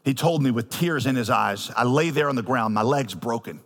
He 0.04 0.14
told 0.14 0.42
me 0.42 0.52
with 0.52 0.70
tears 0.70 1.06
in 1.06 1.16
his 1.16 1.30
eyes, 1.30 1.72
I 1.76 1.84
lay 1.84 2.12
there 2.12 2.30
on 2.30 2.36
the 2.36 2.44
ground, 2.44 2.74
my 2.74 2.84
legs 2.84 3.14
broken, 3.14 3.60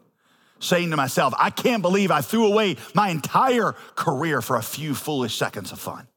saying 0.60 0.92
to 0.92 0.98
myself, 0.98 1.34
I 1.38 1.50
can't 1.50 1.82
believe 1.82 2.12
I 2.12 2.22
threw 2.22 2.46
away 2.46 2.78
my 2.94 3.10
entire 3.10 3.74
career 3.96 4.42
for 4.42 4.56
a 4.56 4.62
few 4.62 4.94
foolish 4.94 5.36
seconds 5.36 5.72
of 5.72 5.80
fun. 5.80 6.08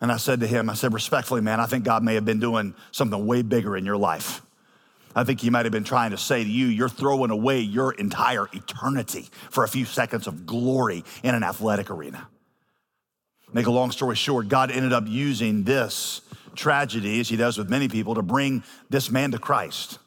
And 0.00 0.12
I 0.12 0.18
said 0.18 0.40
to 0.40 0.46
him, 0.46 0.68
I 0.68 0.74
said, 0.74 0.92
respectfully, 0.92 1.40
man, 1.40 1.58
I 1.58 1.66
think 1.66 1.84
God 1.84 2.02
may 2.02 2.14
have 2.14 2.24
been 2.24 2.40
doing 2.40 2.74
something 2.92 3.26
way 3.26 3.42
bigger 3.42 3.76
in 3.76 3.86
your 3.86 3.96
life. 3.96 4.42
I 5.14 5.24
think 5.24 5.40
he 5.40 5.48
might 5.48 5.64
have 5.64 5.72
been 5.72 5.84
trying 5.84 6.10
to 6.10 6.18
say 6.18 6.44
to 6.44 6.50
you, 6.50 6.66
you're 6.66 6.90
throwing 6.90 7.30
away 7.30 7.60
your 7.60 7.92
entire 7.92 8.48
eternity 8.52 9.30
for 9.50 9.64
a 9.64 9.68
few 9.68 9.86
seconds 9.86 10.26
of 10.26 10.44
glory 10.44 11.04
in 11.22 11.34
an 11.34 11.42
athletic 11.42 11.90
arena. 11.90 12.28
Make 13.54 13.66
a 13.66 13.70
long 13.70 13.90
story 13.90 14.16
short, 14.16 14.48
God 14.48 14.70
ended 14.70 14.92
up 14.92 15.04
using 15.06 15.64
this 15.64 16.20
tragedy, 16.54 17.20
as 17.20 17.28
he 17.30 17.36
does 17.36 17.56
with 17.56 17.70
many 17.70 17.88
people, 17.88 18.16
to 18.16 18.22
bring 18.22 18.62
this 18.90 19.10
man 19.10 19.30
to 19.30 19.38
Christ. 19.38 19.98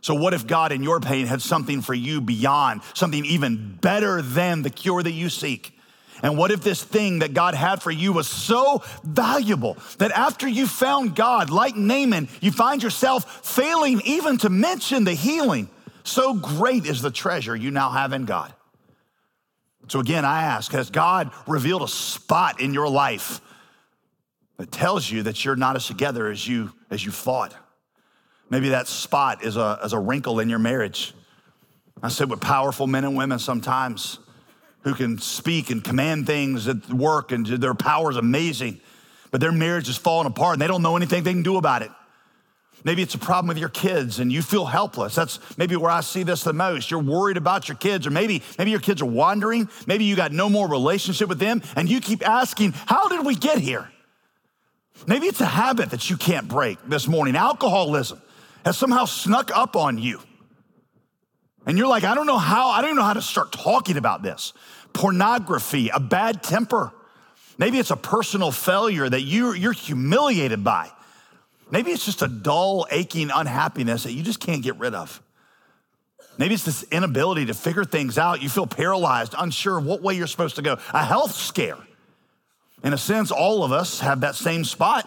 So, 0.00 0.14
what 0.14 0.34
if 0.34 0.46
God 0.46 0.72
in 0.72 0.82
your 0.82 1.00
pain 1.00 1.26
had 1.26 1.42
something 1.42 1.82
for 1.82 1.94
you 1.94 2.20
beyond, 2.20 2.82
something 2.94 3.24
even 3.24 3.76
better 3.80 4.22
than 4.22 4.62
the 4.62 4.70
cure 4.70 5.02
that 5.02 5.10
you 5.10 5.28
seek? 5.28 5.78
And 6.22 6.36
what 6.36 6.50
if 6.50 6.62
this 6.62 6.82
thing 6.82 7.20
that 7.20 7.32
God 7.32 7.54
had 7.54 7.82
for 7.82 7.90
you 7.90 8.12
was 8.12 8.26
so 8.26 8.82
valuable 9.04 9.76
that 9.98 10.10
after 10.12 10.48
you 10.48 10.66
found 10.66 11.14
God, 11.14 11.50
like 11.50 11.76
Naaman, 11.76 12.28
you 12.40 12.50
find 12.50 12.82
yourself 12.82 13.46
failing 13.46 14.00
even 14.04 14.38
to 14.38 14.50
mention 14.50 15.04
the 15.04 15.14
healing? 15.14 15.68
So 16.02 16.34
great 16.34 16.86
is 16.86 17.02
the 17.02 17.10
treasure 17.10 17.54
you 17.54 17.70
now 17.70 17.90
have 17.90 18.12
in 18.12 18.24
God. 18.24 18.52
So 19.88 20.00
again, 20.00 20.24
I 20.24 20.42
ask, 20.42 20.72
has 20.72 20.90
God 20.90 21.30
revealed 21.46 21.82
a 21.82 21.88
spot 21.88 22.60
in 22.60 22.74
your 22.74 22.88
life 22.88 23.40
that 24.56 24.72
tells 24.72 25.10
you 25.10 25.22
that 25.24 25.44
you're 25.44 25.56
not 25.56 25.76
as 25.76 25.86
together 25.86 26.28
as 26.28 26.46
you, 26.46 26.72
as 26.90 27.04
you 27.04 27.12
thought? 27.12 27.54
Maybe 28.50 28.70
that 28.70 28.88
spot 28.88 29.44
is 29.44 29.56
a, 29.56 29.78
is 29.84 29.92
a 29.92 29.98
wrinkle 29.98 30.40
in 30.40 30.48
your 30.48 30.58
marriage. 30.58 31.14
I 32.02 32.08
sit 32.08 32.28
with 32.28 32.40
powerful 32.40 32.86
men 32.86 33.04
and 33.04 33.16
women 33.16 33.38
sometimes 33.38 34.18
who 34.82 34.94
can 34.94 35.18
speak 35.18 35.70
and 35.70 35.82
command 35.82 36.26
things 36.26 36.68
at 36.68 36.88
work, 36.88 37.32
and 37.32 37.44
their 37.46 37.74
power 37.74 38.10
is 38.10 38.16
amazing, 38.16 38.80
but 39.30 39.40
their 39.40 39.52
marriage 39.52 39.88
is 39.88 39.96
falling 39.96 40.26
apart 40.26 40.54
and 40.54 40.62
they 40.62 40.66
don't 40.66 40.82
know 40.82 40.96
anything 40.96 41.24
they 41.24 41.32
can 41.32 41.42
do 41.42 41.56
about 41.56 41.82
it. 41.82 41.90
Maybe 42.84 43.02
it's 43.02 43.14
a 43.14 43.18
problem 43.18 43.48
with 43.48 43.58
your 43.58 43.68
kids 43.68 44.20
and 44.20 44.30
you 44.30 44.40
feel 44.40 44.64
helpless. 44.64 45.14
That's 45.14 45.40
maybe 45.58 45.74
where 45.74 45.90
I 45.90 46.00
see 46.00 46.22
this 46.22 46.44
the 46.44 46.52
most. 46.52 46.92
You're 46.92 47.02
worried 47.02 47.36
about 47.36 47.68
your 47.68 47.76
kids, 47.76 48.06
or 48.06 48.10
maybe, 48.10 48.42
maybe 48.56 48.70
your 48.70 48.80
kids 48.80 49.02
are 49.02 49.06
wandering. 49.06 49.68
Maybe 49.86 50.04
you 50.04 50.14
got 50.14 50.32
no 50.32 50.48
more 50.48 50.68
relationship 50.68 51.28
with 51.28 51.40
them, 51.40 51.60
and 51.74 51.90
you 51.90 52.00
keep 52.00 52.26
asking, 52.26 52.72
How 52.86 53.08
did 53.08 53.26
we 53.26 53.34
get 53.34 53.58
here? 53.58 53.90
Maybe 55.06 55.26
it's 55.26 55.40
a 55.40 55.46
habit 55.46 55.90
that 55.90 56.08
you 56.08 56.16
can't 56.16 56.48
break 56.48 56.78
this 56.86 57.08
morning. 57.08 57.34
Alcoholism 57.34 58.20
has 58.64 58.76
somehow 58.76 59.04
snuck 59.04 59.50
up 59.54 59.76
on 59.76 59.98
you. 59.98 60.20
And 61.66 61.76
you're 61.76 61.86
like, 61.86 62.04
I 62.04 62.14
don't 62.14 62.26
know 62.26 62.38
how, 62.38 62.68
I 62.68 62.82
don't 62.82 62.96
know 62.96 63.02
how 63.02 63.12
to 63.12 63.22
start 63.22 63.52
talking 63.52 63.96
about 63.96 64.22
this. 64.22 64.52
Pornography, 64.92 65.90
a 65.90 66.00
bad 66.00 66.42
temper. 66.42 66.92
Maybe 67.58 67.78
it's 67.78 67.90
a 67.90 67.96
personal 67.96 68.52
failure 68.52 69.08
that 69.08 69.20
you, 69.20 69.52
you're 69.52 69.72
humiliated 69.72 70.64
by. 70.64 70.90
Maybe 71.70 71.90
it's 71.90 72.04
just 72.04 72.22
a 72.22 72.28
dull, 72.28 72.86
aching 72.90 73.30
unhappiness 73.34 74.04
that 74.04 74.12
you 74.12 74.22
just 74.22 74.40
can't 74.40 74.62
get 74.62 74.78
rid 74.78 74.94
of. 74.94 75.22
Maybe 76.38 76.54
it's 76.54 76.64
this 76.64 76.84
inability 76.84 77.46
to 77.46 77.54
figure 77.54 77.84
things 77.84 78.16
out. 78.16 78.40
You 78.40 78.48
feel 78.48 78.66
paralyzed, 78.66 79.34
unsure 79.36 79.78
of 79.78 79.84
what 79.84 80.00
way 80.00 80.14
you're 80.14 80.28
supposed 80.28 80.56
to 80.56 80.62
go. 80.62 80.78
A 80.94 81.04
health 81.04 81.34
scare. 81.34 81.76
In 82.84 82.92
a 82.92 82.98
sense, 82.98 83.32
all 83.32 83.64
of 83.64 83.72
us 83.72 84.00
have 84.00 84.20
that 84.20 84.36
same 84.36 84.64
spot. 84.64 85.06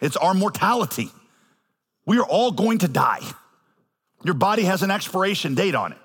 It's 0.00 0.16
our 0.16 0.34
mortality. 0.34 1.10
We 2.06 2.18
are 2.18 2.24
all 2.24 2.50
going 2.50 2.78
to 2.78 2.88
die. 2.88 3.20
Your 4.24 4.34
body 4.34 4.64
has 4.64 4.82
an 4.82 4.90
expiration 4.90 5.54
date 5.54 5.74
on 5.74 5.92
it. 5.92 5.98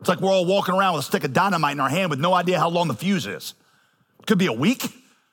It's 0.00 0.08
like 0.08 0.20
we're 0.20 0.30
all 0.30 0.46
walking 0.46 0.74
around 0.74 0.94
with 0.94 1.04
a 1.04 1.06
stick 1.06 1.24
of 1.24 1.32
dynamite 1.32 1.72
in 1.72 1.80
our 1.80 1.88
hand 1.88 2.10
with 2.10 2.20
no 2.20 2.32
idea 2.34 2.58
how 2.58 2.68
long 2.68 2.88
the 2.88 2.94
fuse 2.94 3.26
is. 3.26 3.54
Could 4.26 4.38
be 4.38 4.46
a 4.46 4.52
week, 4.52 4.84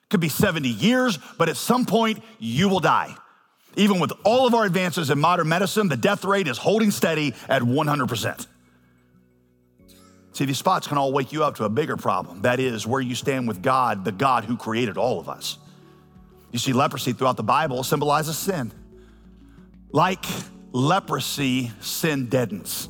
could 0.10 0.20
be 0.20 0.30
70 0.30 0.70
years, 0.70 1.20
but 1.38 1.50
at 1.50 1.58
some 1.58 1.86
point 1.86 2.24
you 2.40 2.70
will 2.70 2.80
die. 2.80 3.16
Even 3.76 4.00
with 4.00 4.14
all 4.24 4.48
of 4.48 4.54
our 4.54 4.64
advances 4.64 5.10
in 5.10 5.20
modern 5.20 5.50
medicine, 5.50 5.90
the 5.90 5.98
death 5.98 6.24
rate 6.24 6.48
is 6.48 6.58
holding 6.58 6.92
steady 6.92 7.34
at 7.50 7.62
100%. 7.62 8.48
See, 10.32 10.46
these 10.46 10.58
spots 10.58 10.88
can 10.88 10.98
all 10.98 11.14
wake 11.14 11.32
you 11.32 11.44
up 11.44 11.56
to 11.58 11.66
a 11.66 11.70
bigger 11.70 11.96
problem. 11.96 12.42
That 12.42 12.60
is 12.60 12.88
where 12.88 13.02
you 13.02 13.16
stand 13.16 13.48
with 13.48 13.62
God, 13.62 14.04
the 14.04 14.12
God 14.12 14.46
who 14.46 14.58
created 14.58 14.98
all 14.98 15.20
of 15.20 15.30
us. 15.30 15.58
You 16.52 16.60
see, 16.60 16.74
leprosy 16.74 17.14
throughout 17.14 17.38
the 17.38 17.44
Bible 17.44 17.84
symbolizes 17.84 18.38
sin. 18.38 18.72
Like 19.96 20.26
leprosy, 20.74 21.72
sin 21.80 22.28
deadens. 22.28 22.90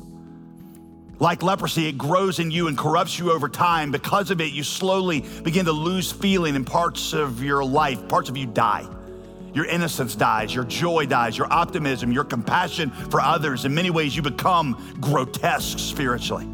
Like 1.20 1.44
leprosy, 1.44 1.86
it 1.86 1.96
grows 1.96 2.40
in 2.40 2.50
you 2.50 2.66
and 2.66 2.76
corrupts 2.76 3.16
you 3.16 3.30
over 3.30 3.48
time. 3.48 3.92
Because 3.92 4.32
of 4.32 4.40
it, 4.40 4.52
you 4.52 4.64
slowly 4.64 5.20
begin 5.44 5.66
to 5.66 5.72
lose 5.72 6.10
feeling 6.10 6.56
in 6.56 6.64
parts 6.64 7.12
of 7.12 7.44
your 7.44 7.64
life. 7.64 8.08
Parts 8.08 8.28
of 8.28 8.36
you 8.36 8.46
die. 8.46 8.88
Your 9.54 9.66
innocence 9.66 10.16
dies, 10.16 10.52
your 10.52 10.64
joy 10.64 11.06
dies, 11.06 11.38
your 11.38 11.46
optimism, 11.52 12.10
your 12.10 12.24
compassion 12.24 12.90
for 12.90 13.20
others. 13.20 13.64
In 13.64 13.72
many 13.72 13.90
ways, 13.90 14.16
you 14.16 14.22
become 14.22 14.96
grotesque 15.00 15.78
spiritually. 15.78 16.48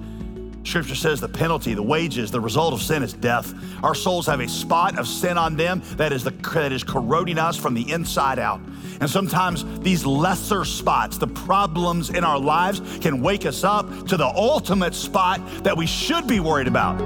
Scripture 0.65 0.95
says 0.95 1.21
the 1.21 1.29
penalty, 1.29 1.75
the 1.75 1.83
wages, 1.83 2.31
the 2.31 2.41
result 2.41 2.73
of 2.73 2.81
sin 2.83 3.03
is 3.03 3.13
death. 3.13 3.53
Our 3.83 3.95
souls 3.95 4.27
have 4.27 4.41
a 4.41 4.49
spot 4.49 4.99
of 4.99 5.09
sin 5.09 5.37
on 5.37 5.57
them 5.57 5.83
that 5.97 6.13
is, 6.13 6.25
the, 6.25 6.31
that 6.31 6.73
is 6.73 6.85
corroding 6.85 7.39
us 7.39 7.57
from 7.57 7.75
the 7.75 7.91
inside 7.91 8.39
out. 8.39 8.61
And 9.01 9.11
sometimes 9.11 9.65
these 9.81 10.07
lesser 10.07 10.65
spots, 10.65 11.19
the 11.19 11.27
problems 11.27 12.11
in 12.11 12.25
our 12.25 12.39
lives, 12.39 12.81
can 12.99 13.21
wake 13.21 13.45
us 13.45 13.65
up 13.65 14.07
to 14.07 14.17
the 14.17 14.27
ultimate 14.27 14.95
spot 14.95 15.41
that 15.65 15.77
we 15.77 15.87
should 15.87 16.27
be 16.27 16.39
worried 16.41 16.69
about. 16.69 16.99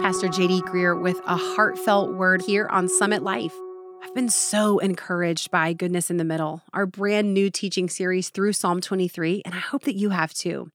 Pastor 0.00 0.28
JD 0.28 0.62
Greear 0.62 1.00
with 1.00 1.20
a 1.26 1.36
heartfelt 1.36 2.14
word 2.14 2.40
here 2.40 2.66
on 2.68 2.88
Summit 2.88 3.22
Life. 3.22 3.54
I've 4.02 4.14
been 4.14 4.30
so 4.30 4.78
encouraged 4.78 5.50
by 5.50 5.74
Goodness 5.74 6.08
in 6.08 6.16
the 6.16 6.24
Middle, 6.24 6.62
our 6.72 6.86
brand 6.86 7.34
new 7.34 7.50
teaching 7.50 7.88
series 7.88 8.30
through 8.30 8.54
Psalm 8.54 8.80
23, 8.80 9.42
and 9.44 9.54
I 9.54 9.58
hope 9.58 9.82
that 9.82 9.96
you 9.96 10.10
have 10.10 10.32
too. 10.32 10.70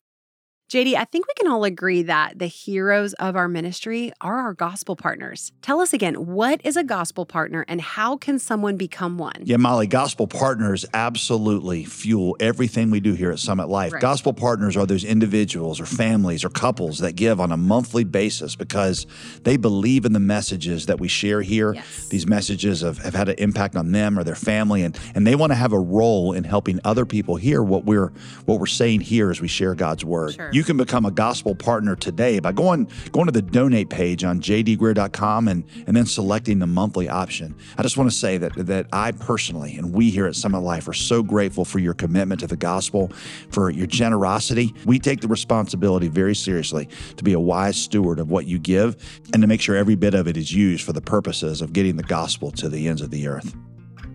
JD, 0.70 0.96
I 0.96 1.06
think 1.06 1.28
we 1.28 1.34
can 1.38 1.52
all 1.52 1.66
agree 1.66 2.02
that 2.04 2.40
the 2.40 2.48
heroes 2.48 3.14
of 3.14 3.36
our 3.36 3.48
ministry 3.48 4.12
are 4.22 4.40
our 4.40 4.54
gospel 4.56 4.96
partners. 4.96 5.52
Tell 5.62 5.82
us 5.82 5.94
again, 5.94 6.16
what 6.16 6.62
is 6.64 6.76
a 6.76 6.84
gospel 6.84 7.28
partner 7.28 7.64
and 7.68 7.80
how 7.80 8.18
can 8.18 8.40
someone 8.40 8.76
become 8.76 9.20
one? 9.20 9.44
Yeah, 9.44 9.58
Molly, 9.58 9.86
gospel 9.86 10.26
partners 10.26 10.84
absolutely 10.96 11.86
fuel 11.86 12.36
everything 12.40 12.90
we 12.90 13.02
do 13.02 13.14
here 13.14 13.30
at 13.30 13.38
Summit 13.38 13.70
Life. 13.70 13.94
Right. 13.94 14.02
Gospel 14.02 14.34
partners 14.34 14.76
are 14.76 14.88
those 14.88 15.04
individuals 15.04 15.80
or 15.80 15.86
families 15.86 16.44
or 16.44 16.50
couples 16.50 17.00
that 17.00 17.12
give 17.12 17.40
on 17.40 17.52
a 17.52 17.58
monthly 17.58 18.04
basis 18.04 18.56
because 18.56 19.06
they 19.44 19.58
believe 19.58 20.06
in 20.06 20.14
the 20.14 20.20
messages 20.20 20.88
that 20.88 21.00
we 21.00 21.08
share 21.08 21.44
here. 21.44 21.74
Yes. 21.76 22.08
These 22.08 22.26
messages 22.26 22.82
have, 22.82 22.98
have 22.98 23.14
had 23.14 23.30
an 23.30 23.36
impact 23.38 23.76
on 23.76 23.92
them 23.92 24.18
or 24.18 24.24
their 24.24 24.34
family, 24.34 24.82
and, 24.82 24.98
and 25.14 25.28
they 25.28 25.36
want 25.36 25.52
to 25.52 25.56
have 25.56 25.74
a 25.74 25.80
role 25.80 26.34
in 26.34 26.46
helping 26.46 26.80
other 26.84 27.06
people 27.06 27.36
hear 27.36 27.62
what 27.62 27.86
we're 27.86 28.12
what 28.46 28.60
we're 28.60 28.66
saying 28.66 29.02
here 29.02 29.30
as 29.30 29.40
we 29.40 29.48
share 29.48 29.76
God's 29.76 30.04
word. 30.04 30.34
Sure. 30.34 30.50
You 30.54 30.64
can 30.64 30.78
become 30.78 31.04
a 31.04 31.10
gospel 31.10 31.56
partner 31.56 31.96
today 31.96 32.40
by 32.40 32.52
going 32.52 32.88
going 33.12 33.26
to 33.26 33.32
the 33.32 33.42
donate 33.42 33.90
page 33.90 34.24
on 34.24 34.40
jdgreear.com 34.40 35.48
and, 35.48 35.64
and 35.88 35.98
then 35.98 36.06
selecting 36.06 36.60
the 36.60 36.68
monthly 36.68 37.10
option. 37.10 37.56
I 37.76 37.82
just 37.82 37.98
want 37.98 38.12
to 38.12 38.16
say 38.16 38.38
that 38.38 38.54
that 38.68 38.86
I 38.94 39.14
personally 39.14 39.76
and 39.78 39.92
we 39.92 40.12
here 40.12 40.28
at 40.28 40.36
Summit 40.36 40.60
Life 40.60 40.88
are 40.88 40.94
so 40.94 41.24
grateful 41.24 41.66
for 41.66 41.80
your 41.80 41.96
commitment 41.96 42.40
to 42.42 42.48
the 42.48 42.56
gospel, 42.56 43.12
for 43.50 43.72
your 43.72 43.88
generosity. 43.88 44.76
We 44.86 45.00
take 45.00 45.22
the 45.22 45.28
responsibility 45.28 46.08
very 46.08 46.36
seriously 46.36 46.88
to 47.18 47.24
be 47.24 47.34
a 47.34 47.40
wise 47.40 47.76
steward 47.76 48.20
of 48.20 48.30
what 48.30 48.46
you 48.46 48.60
give 48.60 49.24
and 49.34 49.42
to 49.42 49.48
make 49.48 49.60
sure 49.60 49.76
every 49.76 49.96
bit 49.96 50.14
of 50.14 50.28
it 50.28 50.38
is 50.38 50.54
used 50.54 50.86
for 50.86 50.94
the 50.94 51.02
purposes 51.02 51.64
of 51.64 51.74
getting 51.74 51.96
the 51.96 52.04
gospel 52.04 52.52
to 52.52 52.70
the 52.70 52.88
ends 52.88 53.02
of 53.02 53.10
the 53.10 53.28
earth. 53.28 53.56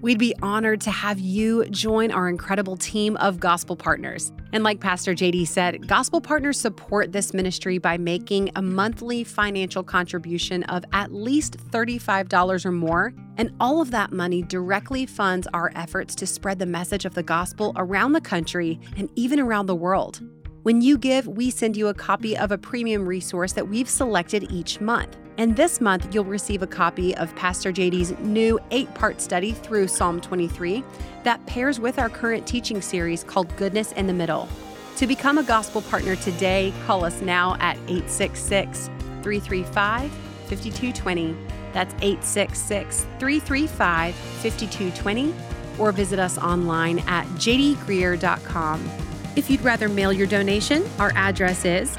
We'd 0.01 0.19
be 0.19 0.33
honored 0.43 0.81
to 0.83 0.93
have 0.93 1.19
you 1.19 1.65
join 1.71 2.13
our 2.13 2.29
incredible 2.29 2.77
team 2.77 3.17
of 3.17 3.41
gospel 3.41 3.75
partners. 3.75 4.33
And 4.53 4.63
like 4.63 4.79
Pastor 4.79 5.13
JD 5.13 5.49
said, 5.49 5.89
gospel 5.89 6.21
partners 6.21 6.59
support 6.59 7.11
this 7.11 7.35
ministry 7.35 7.79
by 7.79 7.99
making 7.99 8.53
a 8.55 8.63
monthly 8.63 9.25
financial 9.25 9.83
contribution 9.83 10.63
of 10.65 10.85
at 10.93 11.13
least 11.13 11.59
$35 11.71 12.65
or 12.65 12.71
more. 12.71 13.13
And 13.39 13.53
all 13.59 13.81
of 13.81 13.91
that 13.91 14.13
money 14.13 14.43
directly 14.43 15.05
funds 15.05 15.49
our 15.53 15.73
efforts 15.75 16.15
to 16.17 16.29
spread 16.29 16.61
the 16.61 16.67
message 16.67 17.05
of 17.05 17.15
the 17.15 17.23
gospel 17.25 17.73
around 17.75 18.13
the 18.13 18.21
country 18.21 18.79
and 18.97 19.11
even 19.17 19.41
around 19.41 19.67
the 19.67 19.75
world. 19.75 20.21
When 20.63 20.81
you 20.81 20.97
give, 20.97 21.27
we 21.27 21.51
send 21.51 21.77
you 21.77 21.89
a 21.89 21.95
copy 21.95 22.37
of 22.37 22.53
a 22.53 22.59
premium 22.59 23.05
resource 23.05 23.53
that 23.55 23.69
we've 23.69 23.89
selected 23.89 24.53
each 24.53 24.81
month. 24.81 25.17
And 25.39 25.55
this 25.55 25.81
month, 25.81 26.13
you'll 26.13 26.25
receive 26.25 26.63
a 26.63 26.67
copy 26.67 27.17
of 27.17 27.35
Pastor 27.37 27.73
JD's 27.73 28.11
new 28.19 28.59
eight 28.73 28.93
part 28.95 29.21
study 29.21 29.53
through 29.53 29.87
Psalm 29.87 30.21
23 30.21 30.83
that 31.23 31.45
pairs 31.47 31.79
with 31.79 32.01
our 32.01 32.09
current 32.09 32.45
teaching 32.45 32.83
series 32.83 33.23
called 33.23 33.55
Goodness 33.57 33.93
in 33.93 34.09
the 34.09 34.13
Middle. 34.13 34.49
To 34.97 35.07
become 35.07 35.39
a 35.39 35.45
gospel 35.45 35.81
partner 35.83 36.17
today, 36.17 36.75
call 36.87 37.05
us 37.05 37.23
now 37.23 37.55
at 37.61 37.77
866 37.87 38.87
335 39.23 40.11
5220. 40.11 41.37
That's 41.73 41.95
866 42.03 43.07
335 43.21 44.15
5220. 44.17 45.35
Or 45.79 45.93
visit 45.93 46.19
us 46.19 46.37
online 46.39 46.99
at 47.07 47.27
jdgreear.com. 47.37 48.91
If 49.37 49.49
you'd 49.49 49.61
rather 49.61 49.89
mail 49.89 50.13
your 50.13 50.27
donation, 50.27 50.85
our 50.99 51.13
address 51.15 51.65
is 51.65 51.97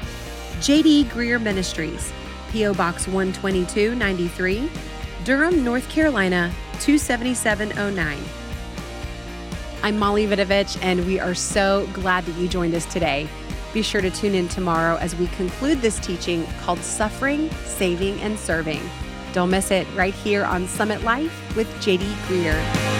JD 0.58 1.06
Greear 1.06 1.40
Ministries. 1.40 2.12
P.O. 2.50 2.74
Box 2.74 3.04
12293, 3.04 4.70
Durham, 5.24 5.64
North 5.64 5.88
Carolina 5.88 6.52
27709. 6.80 8.18
I'm 9.82 9.98
Molly 9.98 10.26
Vidovich, 10.26 10.78
and 10.82 11.06
we 11.06 11.18
are 11.18 11.34
so 11.34 11.88
glad 11.92 12.26
that 12.26 12.36
you 12.36 12.48
joined 12.48 12.74
us 12.74 12.86
today. 12.86 13.28
Be 13.72 13.82
sure 13.82 14.00
to 14.00 14.10
tune 14.10 14.34
in 14.34 14.48
tomorrow 14.48 14.96
as 14.96 15.14
we 15.14 15.28
conclude 15.28 15.80
this 15.80 15.98
teaching 16.00 16.46
called 16.62 16.80
Suffering, 16.80 17.50
Saving, 17.64 18.20
and 18.20 18.38
Serving. 18.38 18.82
Don't 19.32 19.50
miss 19.50 19.70
it 19.70 19.86
right 19.94 20.14
here 20.14 20.44
on 20.44 20.66
Summit 20.66 21.02
Life 21.02 21.56
with 21.56 21.68
JD 21.76 22.12
Greear. 22.26 22.99